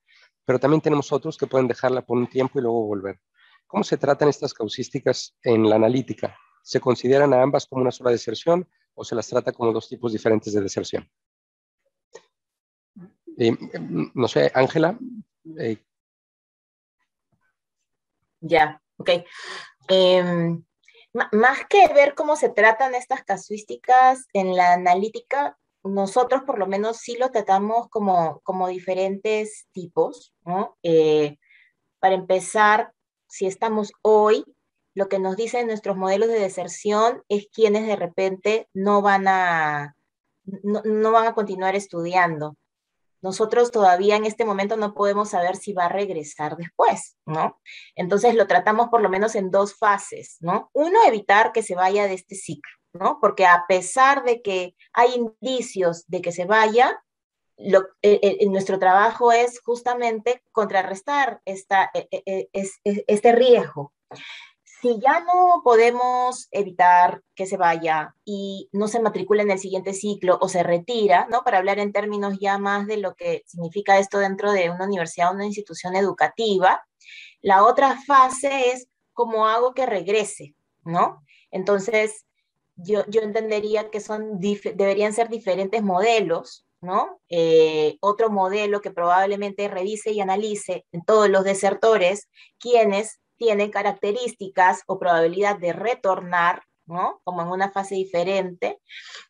pero 0.44 0.58
también 0.58 0.80
tenemos 0.80 1.12
otros 1.12 1.36
que 1.36 1.46
pueden 1.46 1.68
dejarla 1.68 2.02
por 2.02 2.18
un 2.18 2.26
tiempo 2.26 2.58
y 2.58 2.62
luego 2.62 2.86
volver. 2.86 3.20
¿Cómo 3.66 3.84
se 3.84 3.96
tratan 3.96 4.28
estas 4.28 4.52
causísticas 4.52 5.36
en 5.42 5.68
la 5.68 5.76
analítica? 5.76 6.36
¿Se 6.62 6.80
consideran 6.80 7.32
a 7.32 7.42
ambas 7.42 7.66
como 7.66 7.82
una 7.82 7.90
sola 7.90 8.10
deserción 8.10 8.68
o 8.94 9.04
se 9.04 9.14
las 9.14 9.28
trata 9.28 9.52
como 9.52 9.72
dos 9.72 9.88
tipos 9.88 10.12
diferentes 10.12 10.52
de 10.52 10.60
deserción? 10.60 11.10
Eh, 13.38 13.56
no 14.14 14.28
sé, 14.28 14.52
Ángela. 14.54 14.98
Eh. 15.58 15.78
Ya, 18.40 18.82
ok. 18.96 19.10
Em, 19.88 20.62
más 21.32 21.66
que 21.68 21.88
ver 21.94 22.14
cómo 22.14 22.36
se 22.36 22.48
tratan 22.48 22.94
estas 22.94 23.24
casuísticas 23.24 24.26
en 24.32 24.56
la 24.56 24.72
analítica, 24.74 25.58
nosotros 25.84 26.42
por 26.42 26.58
lo 26.58 26.66
menos 26.66 26.98
sí 26.98 27.16
lo 27.16 27.30
tratamos 27.30 27.88
como, 27.88 28.40
como 28.40 28.68
diferentes 28.68 29.66
tipos, 29.72 30.32
¿no? 30.44 30.76
Eh, 30.82 31.38
para 31.98 32.14
empezar, 32.14 32.92
si 33.28 33.46
estamos 33.46 33.92
hoy, 34.02 34.44
lo 34.94 35.08
que 35.08 35.18
nos 35.18 35.36
dicen 35.36 35.66
nuestros 35.66 35.96
modelos 35.96 36.28
de 36.28 36.38
deserción 36.38 37.22
es 37.28 37.48
quienes 37.52 37.86
de 37.86 37.96
repente 37.96 38.68
no 38.74 39.02
van 39.02 39.26
a, 39.26 39.96
no, 40.44 40.82
no 40.84 41.12
van 41.12 41.26
a 41.26 41.34
continuar 41.34 41.74
estudiando. 41.74 42.56
Nosotros 43.22 43.70
todavía 43.70 44.16
en 44.16 44.24
este 44.24 44.44
momento 44.44 44.76
no 44.76 44.94
podemos 44.94 45.30
saber 45.30 45.56
si 45.56 45.72
va 45.72 45.86
a 45.86 45.88
regresar 45.88 46.56
después, 46.56 47.16
¿no? 47.24 47.60
Entonces 47.94 48.34
lo 48.34 48.48
tratamos 48.48 48.88
por 48.88 49.00
lo 49.00 49.08
menos 49.08 49.36
en 49.36 49.50
dos 49.50 49.76
fases, 49.76 50.38
¿no? 50.40 50.70
Uno, 50.72 50.98
evitar 51.06 51.52
que 51.52 51.62
se 51.62 51.76
vaya 51.76 52.06
de 52.08 52.14
este 52.14 52.34
ciclo. 52.34 52.81
¿No? 52.92 53.18
Porque 53.20 53.46
a 53.46 53.64
pesar 53.68 54.24
de 54.24 54.42
que 54.42 54.74
hay 54.92 55.14
indicios 55.14 56.04
de 56.08 56.20
que 56.20 56.32
se 56.32 56.44
vaya, 56.44 57.02
lo, 57.56 57.80
eh, 58.02 58.20
eh, 58.22 58.46
nuestro 58.48 58.78
trabajo 58.78 59.32
es 59.32 59.60
justamente 59.60 60.42
contrarrestar 60.52 61.40
esta, 61.44 61.90
eh, 61.94 62.48
este 62.52 63.32
riesgo. 63.32 63.92
Si 64.80 64.98
ya 64.98 65.20
no 65.20 65.62
podemos 65.62 66.48
evitar 66.50 67.22
que 67.36 67.46
se 67.46 67.56
vaya 67.56 68.16
y 68.24 68.68
no 68.72 68.88
se 68.88 68.98
matricula 68.98 69.42
en 69.42 69.52
el 69.52 69.60
siguiente 69.60 69.94
ciclo 69.94 70.38
o 70.40 70.48
se 70.48 70.64
retira, 70.64 71.28
¿no? 71.30 71.44
Para 71.44 71.58
hablar 71.58 71.78
en 71.78 71.92
términos 71.92 72.38
ya 72.40 72.58
más 72.58 72.88
de 72.88 72.96
lo 72.96 73.14
que 73.14 73.44
significa 73.46 74.00
esto 74.00 74.18
dentro 74.18 74.50
de 74.50 74.70
una 74.70 74.86
universidad 74.86 75.30
o 75.30 75.34
una 75.34 75.46
institución 75.46 75.94
educativa, 75.94 76.84
la 77.42 77.64
otra 77.64 77.96
fase 78.04 78.70
es 78.72 78.88
cómo 79.12 79.46
hago 79.46 79.72
que 79.72 79.86
regrese, 79.86 80.56
¿no? 80.84 81.22
Entonces, 81.52 82.24
yo, 82.76 83.04
yo 83.08 83.20
entendería 83.22 83.90
que 83.90 84.00
son 84.00 84.40
deberían 84.40 85.12
ser 85.12 85.28
diferentes 85.28 85.82
modelos, 85.82 86.66
¿no? 86.80 87.20
Eh, 87.28 87.96
otro 88.00 88.30
modelo 88.30 88.80
que 88.80 88.90
probablemente 88.90 89.68
revise 89.68 90.12
y 90.12 90.20
analice 90.20 90.84
en 90.92 91.04
todos 91.04 91.28
los 91.28 91.44
desertores 91.44 92.28
quienes 92.58 93.20
tienen 93.36 93.70
características 93.70 94.82
o 94.86 94.98
probabilidad 94.98 95.58
de 95.58 95.72
retornar 95.72 96.62
¿no? 96.86 97.20
Como 97.24 97.42
en 97.42 97.48
una 97.48 97.70
fase 97.70 97.94
diferente. 97.94 98.80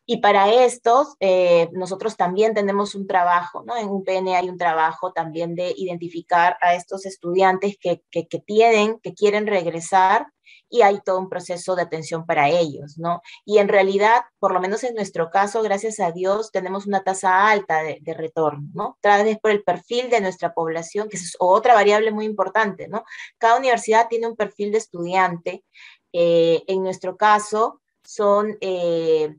Y 0.05 0.17
para 0.17 0.51
estos, 0.51 1.15
eh, 1.19 1.69
nosotros 1.73 2.17
también 2.17 2.53
tenemos 2.53 2.95
un 2.95 3.07
trabajo, 3.07 3.63
¿no? 3.65 3.77
En 3.77 3.89
un 3.89 4.03
PN 4.03 4.35
hay 4.35 4.49
un 4.49 4.57
trabajo 4.57 5.13
también 5.13 5.55
de 5.55 5.73
identificar 5.77 6.57
a 6.61 6.75
estos 6.75 7.05
estudiantes 7.05 7.77
que, 7.79 8.01
que 8.09 8.39
tienen, 8.39 8.99
que 8.99 9.13
quieren 9.13 9.47
regresar 9.47 10.32
y 10.73 10.81
hay 10.81 11.01
todo 11.01 11.19
un 11.19 11.29
proceso 11.29 11.75
de 11.75 11.83
atención 11.83 12.25
para 12.25 12.49
ellos, 12.49 12.97
¿no? 12.97 13.21
Y 13.45 13.59
en 13.59 13.67
realidad, 13.67 14.23
por 14.39 14.51
lo 14.51 14.59
menos 14.59 14.83
en 14.83 14.95
nuestro 14.95 15.29
caso, 15.29 15.61
gracias 15.61 15.99
a 15.99 16.11
Dios, 16.11 16.51
tenemos 16.51 16.87
una 16.87 17.03
tasa 17.03 17.47
alta 17.47 17.83
de, 17.83 18.13
retorno, 18.15 18.67
¿no? 18.73 18.97
Tal 18.99 19.39
por 19.39 19.51
el 19.51 19.63
perfil 19.63 20.09
de 20.09 20.19
nuestra 20.19 20.55
población, 20.55 21.09
que 21.09 21.17
es 21.17 21.35
otra 21.37 21.75
variable 21.75 22.09
muy 22.09 22.25
importante, 22.25 22.87
¿no? 22.87 23.05
Cada 23.37 23.59
universidad 23.59 24.07
tiene 24.09 24.25
un 24.25 24.35
perfil 24.35 24.71
de 24.71 24.79
estudiante. 24.79 25.63
Eh, 26.11 26.63
en 26.65 26.81
nuestro 26.81 27.17
caso, 27.17 27.79
son... 28.03 28.57
Eh, 28.59 29.35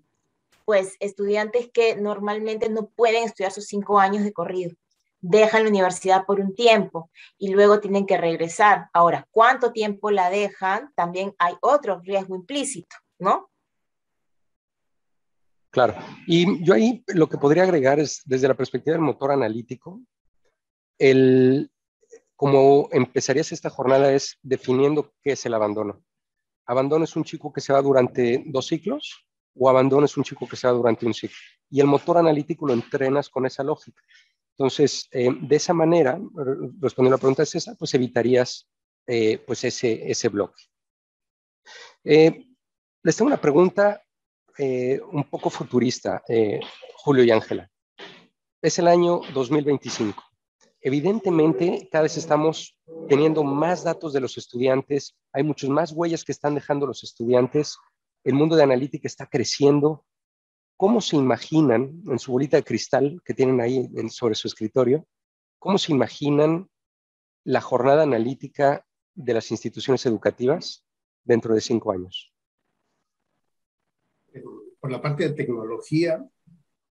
pues 0.64 0.96
estudiantes 0.98 1.68
que 1.70 1.94
normalmente 1.94 2.70
no 2.70 2.86
pueden 2.86 3.24
estudiar 3.24 3.52
sus 3.52 3.66
cinco 3.66 3.98
años 3.98 4.24
de 4.24 4.32
corrido 4.32 4.74
dejan 5.26 5.62
la 5.62 5.70
universidad 5.70 6.26
por 6.26 6.38
un 6.38 6.54
tiempo 6.54 7.10
y 7.38 7.48
luego 7.48 7.80
tienen 7.80 8.04
que 8.04 8.18
regresar. 8.18 8.90
Ahora, 8.92 9.26
¿cuánto 9.30 9.72
tiempo 9.72 10.10
la 10.10 10.28
dejan? 10.28 10.92
También 10.94 11.34
hay 11.38 11.54
otro 11.62 12.00
riesgo 12.00 12.36
implícito, 12.36 12.94
¿no? 13.18 13.50
Claro. 15.70 15.94
Y 16.26 16.62
yo 16.62 16.74
ahí 16.74 17.02
lo 17.08 17.28
que 17.28 17.38
podría 17.38 17.62
agregar 17.62 17.98
es, 17.98 18.20
desde 18.26 18.48
la 18.48 18.54
perspectiva 18.54 18.94
del 18.94 19.02
motor 19.02 19.32
analítico, 19.32 20.02
el, 20.98 21.70
como 22.36 22.90
empezarías 22.92 23.50
esta 23.50 23.70
jornada 23.70 24.12
es 24.12 24.38
definiendo 24.42 25.14
qué 25.22 25.32
es 25.32 25.46
el 25.46 25.54
abandono. 25.54 26.04
Abandono 26.66 27.04
es 27.04 27.16
un 27.16 27.24
chico 27.24 27.50
que 27.50 27.62
se 27.62 27.72
va 27.72 27.80
durante 27.80 28.44
dos 28.46 28.66
ciclos 28.66 29.26
o 29.56 29.70
abandono 29.70 30.04
es 30.04 30.16
un 30.18 30.24
chico 30.24 30.46
que 30.46 30.56
se 30.56 30.66
va 30.66 30.74
durante 30.74 31.06
un 31.06 31.14
ciclo. 31.14 31.36
Y 31.70 31.80
el 31.80 31.86
motor 31.86 32.18
analítico 32.18 32.66
lo 32.66 32.74
entrenas 32.74 33.30
con 33.30 33.46
esa 33.46 33.64
lógica. 33.64 34.02
Entonces, 34.56 35.08
eh, 35.10 35.30
de 35.40 35.56
esa 35.56 35.74
manera, 35.74 36.18
respondiendo 36.80 37.14
a 37.14 37.18
la 37.18 37.20
pregunta 37.20 37.42
de 37.42 37.46
César, 37.46 37.76
pues 37.76 37.92
evitarías 37.94 38.68
eh, 39.06 39.38
pues 39.38 39.64
ese, 39.64 40.08
ese 40.10 40.28
bloque. 40.28 40.62
Eh, 42.04 42.46
les 43.02 43.16
tengo 43.16 43.28
una 43.28 43.40
pregunta 43.40 44.00
un 44.56 45.24
poco 45.24 45.50
futurista, 45.50 46.22
Julio 46.98 47.24
y 47.24 47.30
Ángela. 47.32 47.68
Es 48.62 48.78
el 48.78 48.86
año 48.86 49.20
2025. 49.34 50.22
Evidentemente, 50.80 51.88
cada 51.90 52.02
vez 52.02 52.16
estamos 52.16 52.78
teniendo 53.08 53.42
más 53.42 53.82
datos 53.82 54.12
de 54.12 54.20
los 54.20 54.38
estudiantes, 54.38 55.16
hay 55.32 55.42
muchas 55.42 55.70
más 55.70 55.90
huellas 55.90 56.22
que 56.22 56.30
están 56.30 56.54
dejando 56.54 56.86
los 56.86 57.02
estudiantes, 57.02 57.76
el 58.22 58.34
mundo 58.34 58.54
de 58.54 58.62
analítica 58.62 59.08
está 59.08 59.26
creciendo, 59.26 60.04
¿Cómo 60.84 61.00
se 61.00 61.16
imaginan 61.16 62.02
en 62.06 62.18
su 62.18 62.30
bolita 62.30 62.58
de 62.58 62.62
cristal 62.62 63.18
que 63.24 63.32
tienen 63.32 63.58
ahí 63.62 63.90
sobre 64.10 64.34
su 64.34 64.48
escritorio? 64.48 65.08
¿Cómo 65.58 65.78
se 65.78 65.92
imaginan 65.92 66.68
la 67.42 67.62
jornada 67.62 68.02
analítica 68.02 68.86
de 69.14 69.32
las 69.32 69.50
instituciones 69.50 70.04
educativas 70.04 70.84
dentro 71.24 71.54
de 71.54 71.62
cinco 71.62 71.90
años? 71.90 72.34
Por 74.78 74.90
la 74.92 75.00
parte 75.00 75.26
de 75.26 75.34
tecnología, 75.34 76.22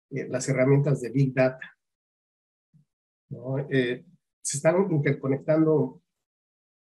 eh, 0.10 0.28
las 0.30 0.50
herramientas 0.50 1.02
de 1.02 1.12
Big 1.12 1.36
Data. 1.36 1.78
Eh, 3.70 4.04
se 4.42 4.58
están 4.58 4.92
interconectando 4.92 6.02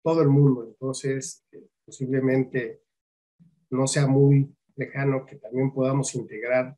todo 0.03 0.21
el 0.21 0.27
mundo, 0.27 0.65
entonces 0.65 1.45
eh, 1.53 1.65
posiblemente 1.85 2.81
no 3.69 3.87
sea 3.87 4.05
muy 4.05 4.53
lejano 4.75 5.25
que 5.25 5.37
también 5.37 5.71
podamos 5.71 6.13
integrar 6.13 6.77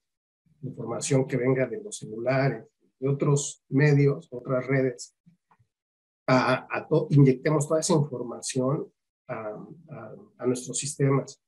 información 0.64 1.28
que 1.28 1.38
venga 1.38 1.68
de 1.68 1.82
los 1.82 1.98
celulares, 1.98 2.66
de 3.00 3.10
otros 3.10 3.64
medios, 3.70 4.28
otras 4.32 4.66
redes, 4.68 5.16
a, 6.28 6.88
inyectemos 7.10 7.68
toda 7.68 7.80
esa 7.80 7.94
información 7.94 8.92
a, 9.28 10.46
nuestros 10.46 10.78
sistemas. 10.78 11.42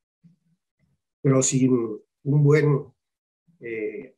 pero 1.21 1.41
sin 1.41 1.99
un 2.23 2.43
buen 2.43 2.86
eh, 3.60 4.15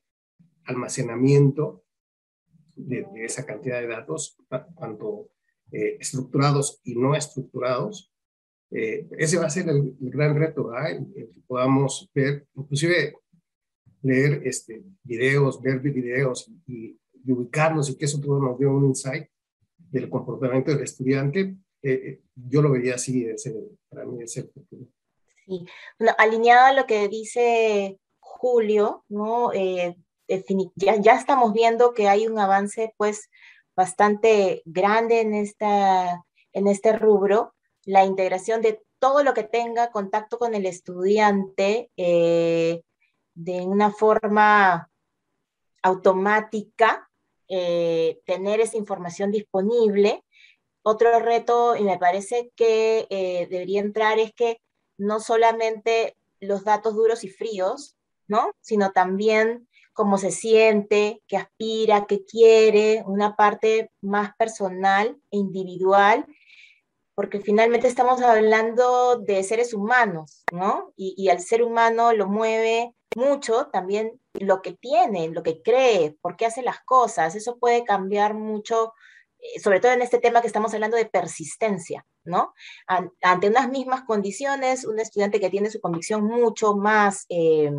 almacenamiento 0.65 1.83
de, 2.75 3.05
esa 3.23 3.45
cantidad 3.45 3.79
de 3.79 3.87
datos, 3.87 4.37
tanto 4.49 5.29
eh, 5.71 5.97
estructurados 5.99 6.81
y 6.83 6.95
no 6.95 7.15
estructurados, 7.15 8.11
eh, 8.71 9.07
ese 9.17 9.37
va 9.37 9.45
a 9.45 9.49
ser 9.49 9.69
el, 9.69 9.95
gran 9.99 10.35
reto, 10.35 10.71
el, 10.77 11.11
que 11.13 11.41
podamos 11.47 12.09
ver, 12.13 12.47
inclusive 12.55 13.15
leer 14.05 14.41
este, 14.45 14.83
videos, 15.03 15.61
ver 15.61 15.79
videos 15.79 16.51
y, 16.67 16.97
ubicarnos 17.27 17.89
y 17.89 17.97
que 17.97 18.05
eso 18.05 18.21
todo 18.21 18.39
nos 18.39 18.59
dé 18.59 18.67
un 18.67 18.85
insight 18.85 19.27
del 19.77 20.11
comportamiento 20.11 20.69
del 20.69 20.83
estudiante, 20.83 21.55
yo 22.35 22.61
lo 22.61 22.71
vería 22.71 22.95
así, 22.95 23.25
ese, 23.25 23.55
para 23.89 24.05
mí 24.05 24.21
es 24.21 24.37
el 24.37 24.47
futuro. 24.49 24.85
Sí, 25.45 25.65
bueno, 25.97 26.13
alineado 26.19 26.65
a 26.65 26.73
lo 26.73 26.85
que 26.85 27.07
dice 27.07 27.99
Julio, 28.19 29.03
¿no? 29.09 29.51
Eh, 29.53 29.95
ya, 30.75 30.97
ya, 30.99 31.13
estamos 31.13 31.51
viendo 31.53 31.93
que 31.93 32.07
hay 32.07 32.27
un 32.27 32.37
avance 32.37 32.93
pues 32.97 33.29
bastante 33.75 34.61
grande 34.65 35.21
en, 35.21 35.33
esta, 35.33 36.23
en 36.53 36.67
este 36.67 36.97
rubro, 36.97 37.53
la 37.85 38.05
integración 38.05 38.61
de 38.61 38.81
todo 38.99 39.23
lo 39.23 39.33
que 39.33 39.43
tenga 39.43 39.91
contacto 39.91 40.37
con 40.37 40.53
el 40.55 40.65
estudiante 40.65 41.91
eh, 41.97 42.81
de 43.35 43.61
una 43.61 43.91
forma 43.91 44.89
automática, 45.83 47.09
eh, 47.47 48.19
tener 48.25 48.59
esa 48.61 48.77
información 48.77 49.31
disponible. 49.31 50.23
Otro 50.81 51.19
reto, 51.19 51.75
y 51.75 51.83
me 51.83 51.99
parece 51.99 52.51
que 52.55 53.07
debería 53.49 53.81
entrar, 53.81 54.19
es 54.19 54.33
que 54.33 54.61
no 54.97 55.19
solamente 55.19 56.15
los 56.39 56.63
datos 56.63 56.95
duros 56.95 57.23
y 57.23 57.29
fríos, 57.29 57.95
¿no? 58.27 58.51
Sino 58.61 58.91
también 58.91 59.67
cómo 59.93 60.17
se 60.17 60.31
siente, 60.31 61.21
qué 61.27 61.37
aspira, 61.37 62.05
qué 62.05 62.25
quiere, 62.25 63.03
una 63.05 63.35
parte 63.35 63.91
más 64.01 64.35
personal 64.35 65.17
e 65.31 65.37
individual, 65.37 66.25
porque 67.13 67.39
finalmente 67.39 67.87
estamos 67.87 68.21
hablando 68.21 69.17
de 69.17 69.41
seres 69.43 69.73
humanos, 69.73 70.43
¿no? 70.51 70.93
Y, 70.97 71.15
y 71.17 71.29
al 71.29 71.39
ser 71.39 71.63
humano 71.63 72.11
lo 72.13 72.27
mueve 72.27 72.93
mucho 73.15 73.67
también 73.71 74.19
lo 74.33 74.61
que 74.61 74.73
tiene, 74.73 75.29
lo 75.29 75.43
que 75.43 75.61
cree, 75.61 76.17
por 76.21 76.35
qué 76.35 76.45
hace 76.45 76.61
las 76.61 76.79
cosas. 76.81 77.35
Eso 77.35 77.57
puede 77.57 77.83
cambiar 77.83 78.33
mucho 78.33 78.93
eh, 79.53 79.59
sobre 79.59 79.79
todo 79.79 79.91
en 79.91 80.01
este 80.01 80.19
tema 80.19 80.41
que 80.41 80.47
estamos 80.47 80.73
hablando 80.73 80.97
de 80.97 81.05
persistencia, 81.05 82.05
¿no? 82.23 82.53
Ante 83.21 83.49
unas 83.49 83.69
mismas 83.69 84.03
condiciones, 84.03 84.85
un 84.85 84.99
estudiante 84.99 85.39
que 85.39 85.49
tiene 85.49 85.69
su 85.69 85.79
convicción 85.79 86.23
mucho 86.23 86.75
más, 86.75 87.25
eh, 87.29 87.71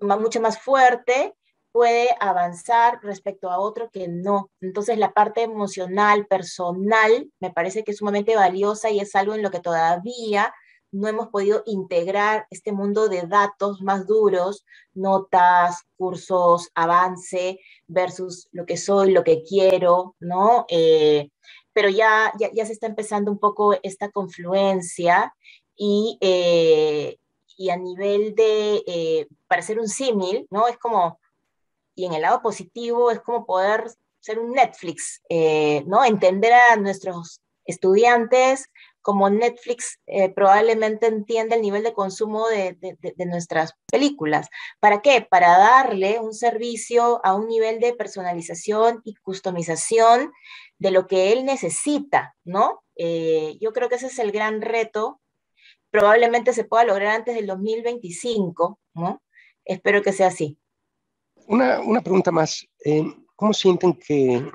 mucho 0.00 0.40
más 0.40 0.58
fuerte, 0.58 1.34
puede 1.70 2.08
avanzar 2.20 3.00
respecto 3.02 3.50
a 3.50 3.58
otro 3.58 3.90
que 3.90 4.08
no. 4.08 4.50
Entonces 4.60 4.98
la 4.98 5.12
parte 5.12 5.42
emocional, 5.42 6.26
personal, 6.26 7.30
me 7.40 7.50
parece 7.50 7.84
que 7.84 7.92
es 7.92 7.98
sumamente 7.98 8.36
valiosa 8.36 8.90
y 8.90 9.00
es 9.00 9.14
algo 9.14 9.34
en 9.34 9.42
lo 9.42 9.50
que 9.50 9.60
todavía 9.60 10.52
no 10.92 11.08
hemos 11.08 11.28
podido 11.28 11.62
integrar 11.66 12.46
este 12.50 12.70
mundo 12.70 13.08
de 13.08 13.22
datos 13.22 13.80
más 13.80 14.06
duros, 14.06 14.64
notas, 14.94 15.84
cursos, 15.96 16.70
avance, 16.74 17.58
versus 17.88 18.48
lo 18.52 18.66
que 18.66 18.76
soy, 18.76 19.10
lo 19.10 19.24
que 19.24 19.42
quiero, 19.42 20.14
¿no? 20.20 20.66
Eh, 20.68 21.30
pero 21.72 21.88
ya, 21.88 22.32
ya, 22.38 22.66
se 22.66 22.72
está 22.72 22.86
empezando 22.86 23.30
un 23.30 23.38
poco 23.38 23.74
esta 23.82 24.10
confluencia 24.10 25.34
y, 25.74 26.18
eh, 26.20 27.16
y 27.56 27.70
a 27.70 27.76
nivel 27.76 28.34
de, 28.34 28.84
eh, 28.86 29.28
para 29.48 29.62
hacer 29.62 29.80
un 29.80 29.88
símil, 29.88 30.46
¿no? 30.50 30.68
Es 30.68 30.76
como, 30.76 31.18
y 31.94 32.04
en 32.04 32.12
el 32.12 32.22
lado 32.22 32.42
positivo, 32.42 33.10
es 33.10 33.20
como 33.20 33.46
poder 33.46 33.90
ser 34.20 34.38
un 34.38 34.52
Netflix, 34.52 35.22
¿no? 35.86 36.04
Entender 36.04 36.52
a 36.52 36.76
nuestros 36.76 37.40
estudiantes 37.64 38.68
como 39.02 39.28
Netflix 39.28 40.00
eh, 40.06 40.30
probablemente 40.30 41.06
entiende 41.06 41.56
el 41.56 41.62
nivel 41.62 41.82
de 41.82 41.92
consumo 41.92 42.48
de, 42.48 42.76
nuestras 43.26 43.74
películas. 43.90 44.48
¿Para 44.80 45.02
qué? 45.02 45.26
Para 45.28 45.58
darle 45.58 46.20
un 46.20 46.32
servicio 46.32 47.20
a 47.24 47.34
un 47.34 47.48
nivel 47.48 47.80
de 47.80 47.92
personalización 47.92 49.02
y 49.04 49.14
customización 49.16 50.32
de 50.78 50.90
lo 50.90 51.06
que 51.06 51.32
él 51.32 51.44
necesita, 51.44 52.34
¿no? 52.44 52.82
Eh, 52.96 53.58
yo 53.60 53.72
creo 53.72 53.88
que 53.88 53.96
ese 53.96 54.06
es 54.06 54.18
el 54.18 54.32
gran 54.32 54.62
reto. 54.62 55.20
Probablemente 55.90 56.52
se 56.52 56.64
pueda 56.64 56.84
lograr 56.84 57.16
antes 57.16 57.34
del 57.34 57.46
2025, 57.46 58.78
¿no? 58.94 59.22
Espero 59.64 60.02
que 60.02 60.12
sea 60.12 60.28
así. 60.28 60.58
Una, 61.46 62.00
pregunta 62.00 62.30
más. 62.30 62.66
Eh, 62.84 63.04
¿Cómo 63.36 63.52
sienten 63.52 63.94
que 63.94 64.50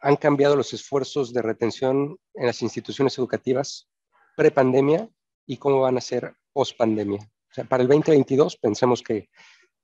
han 0.00 0.16
cambiado 0.16 0.56
los 0.56 0.72
esfuerzos 0.72 1.32
de 1.32 1.42
retención 1.42 2.16
en 2.34 2.46
las 2.46 2.62
instituciones 2.62 3.18
educativas 3.18 3.88
pre-pandemia 4.36 5.08
y 5.46 5.56
cómo 5.56 5.80
van 5.80 5.96
a 5.96 6.00
ser 6.00 6.34
post-pandemia. 6.52 7.20
O 7.20 7.54
sea, 7.54 7.64
para 7.64 7.82
el 7.82 7.88
2022 7.88 8.56
pensamos 8.56 9.02
que 9.02 9.28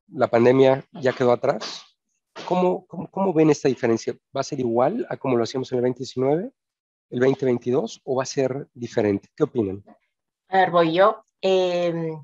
la 0.08 0.28
pandemia 0.28 0.84
ya 0.92 1.12
quedó 1.12 1.32
atrás. 1.32 1.82
¿Cómo, 2.46 2.86
cómo, 2.86 3.32
ven 3.32 3.50
esta 3.50 3.68
diferencia? 3.68 4.14
¿Va 4.36 4.40
a 4.40 4.44
ser 4.44 4.60
igual 4.60 5.06
a 5.08 5.16
como 5.16 5.36
lo 5.36 5.44
hacíamos 5.44 5.70
en 5.72 5.78
el 5.78 5.84
2019, 5.84 6.50
el 7.10 7.20
2022 7.20 8.00
o 8.04 8.16
va 8.16 8.22
a 8.22 8.26
ser 8.26 8.68
diferente? 8.74 9.28
¿Qué 9.36 9.44
opinan? 9.44 9.84
A 10.48 10.58
ver, 10.58 10.70
voy 10.70 10.94
yo. 10.94 11.24
Em, 11.40 12.16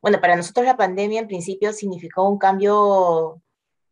bueno, 0.00 0.20
para 0.20 0.36
nosotros 0.36 0.66
la 0.66 0.76
pandemia 0.76 1.20
en 1.20 1.28
principio 1.28 1.72
significó 1.72 2.28
un 2.28 2.38
cambio 2.38 3.42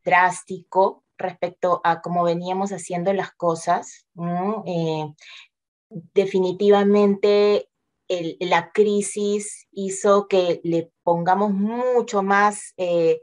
drástico 0.02 1.04
respecto 1.20 1.80
a 1.84 2.00
cómo 2.00 2.24
veníamos 2.24 2.72
haciendo 2.72 3.12
las 3.12 3.32
cosas. 3.32 4.06
Eh, 4.66 5.06
definitivamente 5.88 7.68
la 8.40 8.72
crisis 8.72 9.68
hizo 9.70 10.26
que 10.26 10.60
le 10.64 10.90
pongamos 11.04 11.52
mucho 11.52 12.24
más 12.24 12.74
eh, 12.76 13.22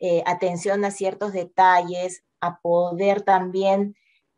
eh, 0.00 0.22
atención 0.26 0.84
a 0.84 0.90
ciertos 0.90 1.32
detalles, 1.32 2.24
a 2.40 2.58
poder 2.60 3.22
también 3.22 3.94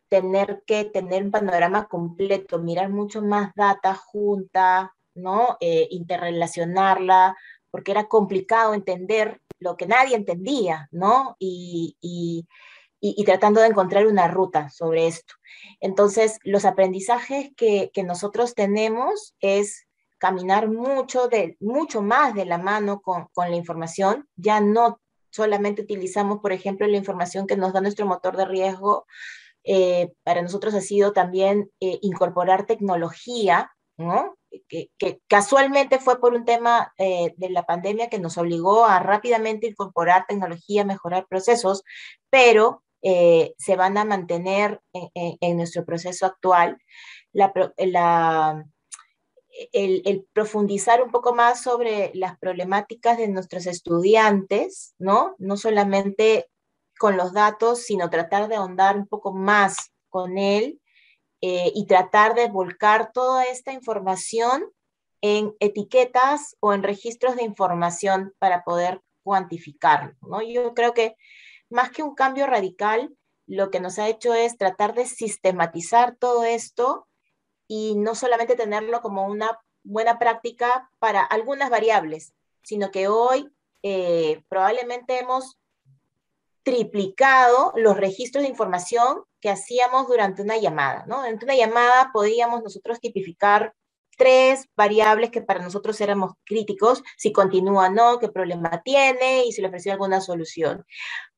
tener 0.08 0.62
que 0.66 0.84
tener 0.84 1.22
un 1.24 1.30
panorama 1.30 1.88
completo, 1.88 2.58
mirar 2.58 2.90
mucho 2.90 3.22
más 3.22 3.52
data 3.54 3.94
junta, 3.94 4.94
¿no? 5.14 5.56
interrelacionarla, 5.60 7.36
porque 7.70 7.90
era 7.90 8.08
complicado 8.08 8.74
entender 8.74 9.40
lo 9.58 9.76
que 9.76 9.86
nadie 9.86 10.16
entendía, 10.16 10.88
¿no? 10.92 11.36
y, 11.38 12.46
tratando 13.24 13.60
de 13.60 13.68
encontrar 13.68 14.06
una 14.06 14.28
ruta 14.28 14.70
sobre 14.70 15.06
esto. 15.06 15.34
Entonces, 15.80 16.38
los 16.42 16.64
aprendizajes 16.64 17.50
que, 17.56 17.90
nosotros 18.04 18.54
tenemos 18.54 19.34
es 19.40 19.86
caminar 20.18 20.68
mucho, 20.68 21.28
de, 21.28 21.56
mucho 21.60 22.02
más 22.02 22.34
de 22.34 22.44
la 22.44 22.58
mano 22.58 23.00
con, 23.00 23.28
la 23.36 23.56
información, 23.56 24.28
ya 24.36 24.60
no 24.60 25.00
solamente 25.30 25.82
utilizamos, 25.82 26.40
por 26.40 26.52
ejemplo, 26.52 26.86
la 26.86 26.96
información 26.96 27.46
que 27.46 27.56
nos 27.56 27.72
da 27.72 27.80
nuestro 27.80 28.06
motor 28.06 28.36
de 28.36 28.46
riesgo, 28.46 29.06
eh, 29.64 30.12
para 30.24 30.42
nosotros 30.42 30.74
ha 30.74 30.80
sido 30.80 31.12
también 31.12 31.70
eh, 31.80 31.98
incorporar 32.02 32.66
tecnología, 32.66 33.70
¿no? 33.96 34.36
Que, 34.66 34.90
casualmente 35.26 35.98
fue 35.98 36.20
por 36.20 36.32
un 36.32 36.46
tema 36.46 36.94
eh, 36.96 37.34
de 37.36 37.50
la 37.50 37.64
pandemia 37.64 38.08
que 38.08 38.18
nos 38.18 38.38
obligó 38.38 38.86
a 38.86 38.98
rápidamente 38.98 39.66
incorporar 39.66 40.24
tecnología, 40.26 40.84
mejorar 40.84 41.26
procesos, 41.28 41.84
pero 42.30 42.82
eh, 43.02 43.54
se 43.58 43.76
van 43.76 43.96
a 43.98 44.04
mantener 44.04 44.80
en, 44.92 45.56
nuestro 45.56 45.84
proceso 45.84 46.26
actual. 46.26 46.78
el, 49.72 50.26
profundizar 50.32 51.02
un 51.02 51.10
poco 51.10 51.34
más 51.34 51.62
sobre 51.62 52.10
las 52.14 52.38
problemáticas 52.38 53.18
de 53.18 53.28
nuestros 53.28 53.66
estudiantes, 53.66 54.94
¿no? 54.98 55.34
No 55.38 55.56
solamente 55.56 56.48
con 56.98 57.16
los 57.16 57.32
datos, 57.32 57.82
sino 57.82 58.10
tratar 58.10 58.48
de 58.48 58.56
ahondar 58.56 58.96
un 58.96 59.06
poco 59.06 59.32
más 59.32 59.92
con 60.08 60.38
él 60.38 60.80
eh, 61.40 61.70
y 61.74 61.86
tratar 61.86 62.34
de 62.34 62.48
volcar 62.48 63.12
toda 63.12 63.44
esta 63.44 63.72
información 63.72 64.64
en 65.20 65.54
etiquetas 65.60 66.56
o 66.60 66.72
en 66.72 66.82
registros 66.82 67.36
de 67.36 67.44
información 67.44 68.34
para 68.38 68.64
poder 68.64 69.00
cuantificarlo, 69.22 70.14
¿no? 70.22 70.42
Yo 70.42 70.74
creo 70.74 70.94
que 70.94 71.16
más 71.70 71.90
que 71.90 72.02
un 72.02 72.14
cambio 72.14 72.46
radical, 72.46 73.14
lo 73.46 73.70
que 73.70 73.80
nos 73.80 73.98
ha 73.98 74.08
hecho 74.08 74.34
es 74.34 74.56
tratar 74.56 74.94
de 74.94 75.06
sistematizar 75.06 76.16
todo 76.16 76.44
esto 76.44 77.08
y 77.66 77.96
no 77.96 78.14
solamente 78.14 78.56
tenerlo 78.56 79.00
como 79.00 79.26
una 79.26 79.58
buena 79.82 80.18
práctica 80.18 80.90
para 80.98 81.22
algunas 81.22 81.70
variables, 81.70 82.34
sino 82.62 82.90
que 82.90 83.08
hoy 83.08 83.48
eh, 83.82 84.42
probablemente 84.48 85.18
hemos 85.18 85.58
triplicado 86.62 87.72
los 87.76 87.96
registros 87.96 88.42
de 88.42 88.50
información 88.50 89.24
que 89.40 89.48
hacíamos 89.48 90.06
durante 90.08 90.42
una 90.42 90.58
llamada, 90.58 91.04
¿no? 91.06 91.18
Durante 91.18 91.46
una 91.46 91.56
llamada 91.56 92.10
podíamos 92.12 92.62
nosotros 92.62 93.00
tipificar 93.00 93.74
tres 94.18 94.66
variables 94.76 95.30
que 95.30 95.40
para 95.40 95.62
nosotros 95.62 95.98
éramos 96.02 96.32
críticos, 96.44 97.02
si 97.16 97.32
continúa 97.32 97.86
o 97.86 97.90
no, 97.90 98.18
qué 98.18 98.28
problema 98.28 98.82
tiene 98.84 99.46
y 99.46 99.52
si 99.52 99.62
le 99.62 99.68
ofreció 99.68 99.92
alguna 99.92 100.20
solución. 100.20 100.84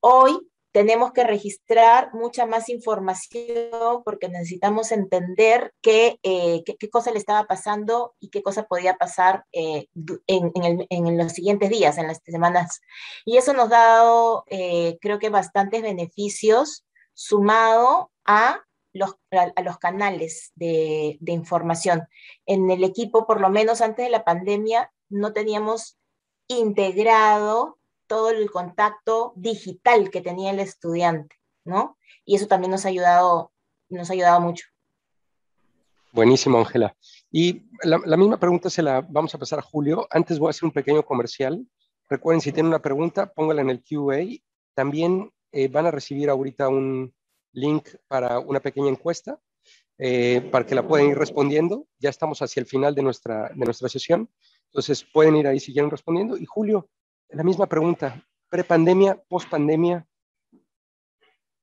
Hoy 0.00 0.50
tenemos 0.72 1.12
que 1.12 1.24
registrar 1.24 2.10
mucha 2.14 2.46
más 2.46 2.68
información 2.68 4.02
porque 4.04 4.28
necesitamos 4.28 4.92
entender 4.92 5.72
qué, 5.82 6.18
eh, 6.22 6.62
qué, 6.64 6.88
cosa 6.88 7.10
le 7.10 7.18
estaba 7.18 7.46
pasando 7.46 8.14
y 8.20 8.30
qué 8.30 8.42
cosa 8.42 8.64
podía 8.64 8.96
pasar 8.96 9.44
eh, 9.52 9.88
en, 10.26 10.52
en, 10.88 11.18
los 11.18 11.32
siguientes 11.32 11.70
días, 11.70 11.98
en 11.98 12.06
las 12.06 12.20
semanas. 12.24 12.80
Y 13.24 13.36
eso 13.36 13.52
nos 13.52 13.66
ha 13.66 13.78
dado, 13.78 14.44
eh, 14.46 14.98
creo 15.00 15.18
que, 15.18 15.28
bastantes 15.28 15.82
beneficios 15.82 16.84
sumado 17.14 18.12
a 18.24 18.60
los, 18.92 19.16
a, 19.30 19.62
los 19.62 19.78
canales 19.78 20.52
de, 20.54 21.18
información. 21.26 22.06
En 22.46 22.70
el 22.70 22.84
equipo, 22.84 23.26
por 23.26 23.40
lo 23.40 23.50
menos 23.50 23.80
antes 23.80 24.04
de 24.04 24.10
la 24.10 24.24
pandemia, 24.24 24.92
no 25.08 25.32
teníamos 25.32 25.98
integrado 26.48 27.78
todo 28.06 28.30
el 28.30 28.50
contacto 28.50 29.32
digital 29.36 30.10
que 30.10 30.20
tenía 30.20 30.50
el 30.50 30.60
estudiante, 30.60 31.36
¿no? 31.64 31.96
Y 32.24 32.36
eso 32.36 32.48
también 32.48 32.72
nos 32.72 32.84
ha 32.84 32.88
ayudado, 32.88 33.52
nos 33.88 34.10
ha 34.10 34.12
ayudado 34.12 34.40
mucho. 34.40 34.66
Buenísimo, 36.12 36.58
Ángela. 36.58 36.96
Y 37.30 37.62
la, 37.84 38.16
misma 38.16 38.38
pregunta 38.38 38.68
se 38.68 38.82
la 38.82 39.00
vamos 39.00 39.32
a 39.34 39.38
pasar 39.38 39.60
a 39.60 39.62
Julio. 39.62 40.08
Antes 40.10 40.40
voy 40.40 40.48
a 40.48 40.50
hacer 40.50 40.64
un 40.64 40.72
pequeño 40.72 41.04
comercial. 41.04 41.64
Recuerden, 42.08 42.40
si 42.40 42.50
tienen 42.50 42.70
una 42.70 42.82
pregunta, 42.82 43.32
póngala 43.32 43.62
en 43.62 43.70
el 43.70 43.82
QA. 43.82 44.42
También 44.74 45.30
eh, 45.52 45.68
van 45.68 45.86
a 45.86 45.92
recibir 45.92 46.28
ahorita 46.28 46.68
un 46.68 47.14
link 47.52 47.88
para 48.08 48.38
una 48.38 48.60
pequeña 48.60 48.88
encuesta 48.88 49.40
eh, 50.02 50.40
para 50.50 50.64
que 50.64 50.74
la 50.74 50.88
puedan 50.88 51.08
ir 51.08 51.18
respondiendo. 51.18 51.86
Ya 51.98 52.08
estamos 52.08 52.40
hacia 52.40 52.60
el 52.60 52.66
final 52.66 52.94
de 52.94 53.02
nuestra, 53.02 53.50
de 53.50 53.64
nuestra 53.66 53.86
sesión. 53.90 54.30
Entonces 54.66 55.04
pueden 55.04 55.36
ir 55.36 55.46
ahí 55.46 55.60
si 55.60 55.74
quieren 55.74 55.90
respondiendo. 55.90 56.38
Y 56.38 56.46
Julio, 56.46 56.88
la 57.28 57.42
misma 57.42 57.66
pregunta, 57.66 58.26
prepandemia, 58.48 59.22
pospandemia, 59.28 60.08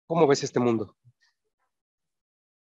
¿cómo 0.05 0.27
ves 0.27 0.43
este 0.43 0.59
mundo? 0.59 0.95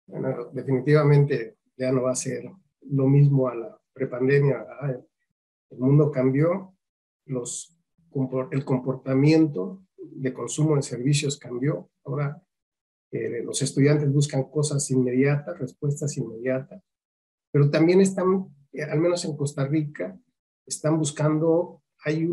Bueno, 0.07 0.45
definitivamente 0.51 1.57
ya 1.77 1.91
no 1.91 2.03
va 2.03 2.13
a 2.13 2.15
ser 2.15 2.49
lo 2.81 3.07
mismo 3.07 3.47
a 3.47 3.53
la 3.53 3.79
prepandemia. 3.93 4.65
El 5.69 5.77
mundo 5.77 6.11
cambió, 6.11 6.75
los, 7.25 7.77
el 8.51 8.65
comportamiento 8.65 9.83
de 9.95 10.33
consumo 10.33 10.75
de 10.75 10.81
servicios 10.81 11.37
cambió. 11.37 11.91
Ahora 12.03 12.41
los 13.11 13.61
estudiantes 13.61 14.11
buscan 14.11 14.43
cosas 14.45 14.89
inmediatas, 14.91 15.57
respuestas 15.59 16.17
inmediatas, 16.17 16.83
pero 17.51 17.69
también 17.69 18.01
están, 18.01 18.47
al 18.89 18.99
menos 18.99 19.23
en 19.25 19.35
Costa 19.35 19.65
Rica, 19.65 20.19
están 20.65 20.99
buscando 20.99 21.81
hay 22.05 22.25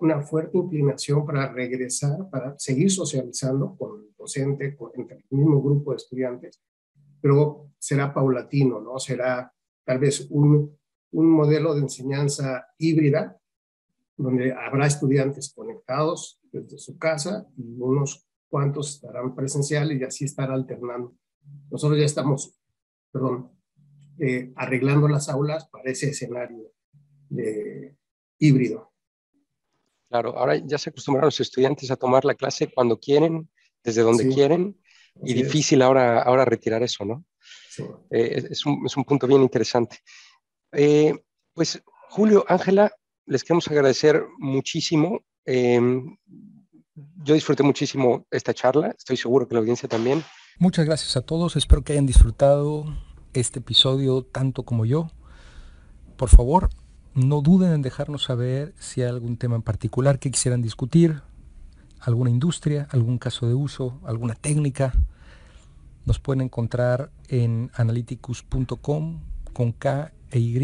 una 0.00 0.22
fuerte 0.22 0.56
inclinación 0.56 1.26
para 1.26 1.52
regresar, 1.52 2.30
para 2.30 2.58
seguir 2.58 2.90
socializando 2.90 3.76
con 3.76 4.00
el 4.00 4.14
docente, 4.16 4.76
con, 4.76 4.90
entre 4.94 5.18
el 5.18 5.24
mismo 5.30 5.60
grupo 5.60 5.90
de 5.90 5.96
estudiantes, 5.96 6.62
pero 7.20 7.72
será 7.78 8.14
paulatino, 8.14 8.80
¿no? 8.80 8.98
Será 8.98 9.52
tal 9.84 9.98
vez 9.98 10.26
un, 10.30 10.78
un 11.10 11.30
modelo 11.30 11.74
de 11.74 11.82
enseñanza 11.82 12.68
híbrida, 12.78 13.38
donde 14.16 14.52
habrá 14.52 14.86
estudiantes 14.86 15.52
conectados 15.52 16.40
desde 16.52 16.78
su 16.78 16.96
casa 16.96 17.46
y 17.56 17.80
unos 17.80 18.26
cuantos 18.52 18.96
estarán 18.96 19.34
presenciales 19.34 19.98
y 19.98 20.04
así 20.04 20.26
estar 20.26 20.50
alternando. 20.50 21.16
Nosotros 21.70 21.98
ya 21.98 22.04
estamos, 22.04 22.54
perdón, 23.10 23.50
eh, 24.18 24.52
arreglando 24.56 25.08
las 25.08 25.30
aulas 25.30 25.66
para 25.70 25.90
ese 25.90 26.10
escenario 26.10 26.70
de 27.30 27.96
híbrido. 28.38 28.92
Claro, 30.10 30.36
ahora 30.36 30.56
ya 30.56 30.76
se 30.76 30.90
acostumbraron 30.90 31.28
los 31.28 31.40
estudiantes 31.40 31.90
a 31.90 31.96
tomar 31.96 32.26
la 32.26 32.34
clase 32.34 32.70
cuando 32.70 33.00
quieren, 33.00 33.48
desde 33.82 34.02
donde 34.02 34.28
quieren, 34.28 34.78
y 35.24 35.32
difícil 35.32 35.80
ahora, 35.80 36.20
ahora 36.20 36.44
retirar 36.44 36.82
eso, 36.82 37.06
¿no? 37.06 37.24
Sí. 37.70 37.84
Eh, 38.10 38.48
es, 38.50 38.66
un, 38.66 38.84
es, 38.84 38.94
un, 38.98 39.04
punto 39.04 39.26
bien 39.26 39.40
interesante. 39.40 40.00
Eh, 40.72 41.14
pues, 41.54 41.82
Julio, 42.10 42.44
Ángela, 42.48 42.92
les 43.24 43.44
queremos 43.44 43.66
agradecer 43.68 44.22
muchísimo. 44.36 45.24
Em, 45.46 46.18
yo 47.24 47.34
disfruté 47.34 47.62
muchísimo 47.62 48.26
esta 48.30 48.54
charla, 48.54 48.94
estoy 48.96 49.16
seguro 49.16 49.48
que 49.48 49.54
la 49.54 49.60
audiencia 49.60 49.88
también. 49.88 50.22
Muchas 50.58 50.84
gracias 50.84 51.16
a 51.16 51.22
todos, 51.22 51.56
espero 51.56 51.82
que 51.82 51.92
hayan 51.92 52.06
disfrutado 52.06 52.84
este 53.32 53.60
episodio 53.60 54.22
tanto 54.22 54.64
como 54.64 54.84
yo. 54.84 55.10
Por 56.16 56.28
favor, 56.28 56.70
no 57.14 57.40
duden 57.40 57.72
en 57.72 57.82
dejarnos 57.82 58.24
saber 58.24 58.74
si 58.78 59.02
hay 59.02 59.08
algún 59.08 59.36
tema 59.36 59.56
en 59.56 59.62
particular 59.62 60.18
que 60.18 60.30
quisieran 60.30 60.62
discutir, 60.62 61.22
alguna 62.00 62.30
industria, 62.30 62.88
algún 62.90 63.18
caso 63.18 63.46
de 63.46 63.54
uso, 63.54 64.00
alguna 64.04 64.34
técnica. 64.34 64.92
Nos 66.04 66.18
pueden 66.18 66.40
encontrar 66.40 67.10
en 67.28 67.70
analyticus.com 67.74 69.20
con 69.52 69.72
K 69.72 70.12
e 70.30 70.38
Y, 70.38 70.56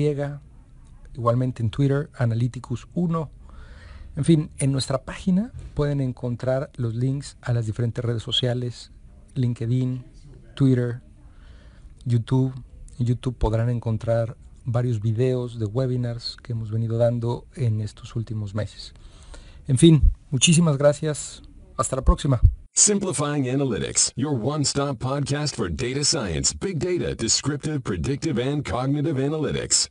igualmente 1.15 1.63
en 1.63 1.71
Twitter, 1.71 2.11
analyticus1. 2.19 3.29
En 4.19 4.25
fin, 4.25 4.51
en 4.59 4.73
nuestra 4.73 5.05
página 5.05 5.53
pueden 5.75 6.01
encontrar 6.01 6.73
los 6.75 6.97
links 6.97 7.37
a 7.41 7.53
las 7.53 7.67
diferentes 7.67 8.05
redes 8.05 8.21
sociales, 8.21 8.91
LinkedIn, 9.37 10.05
Twitter, 10.57 11.03
YouTube. 12.05 12.53
En 12.99 13.07
YouTube 13.07 13.37
podrán 13.39 13.71
encontrar 13.71 14.37
varios 14.65 15.01
videos 15.01 15.61
de 15.61 15.67
webinars 15.67 16.37
que 16.43 16.51
hemos 16.51 16.73
venido 16.73 16.99
dando 16.99 17.47
en 17.55 17.81
estos 17.81 18.17
últimos 18.17 18.57
meses. 18.57 18.93
En 19.69 19.79
fin, 19.79 20.11
muchísimas 20.31 20.79
gracias. 20.79 21.41
Hasta 21.77 21.95
la 21.95 22.03
próxima. 22.03 22.41
Simplifying 22.75 23.45
Analytics, 23.45 24.13
your 24.17 24.33
one-stop 24.33 24.99
podcast 24.99 25.55
for 25.55 25.71
data 25.71 26.03
science, 26.03 26.53
big 26.53 26.81
data, 26.81 27.15
descriptive, 27.15 27.85
predictive, 27.85 28.41
and 28.41 28.69
cognitive 28.69 29.17
analytics. 29.25 29.89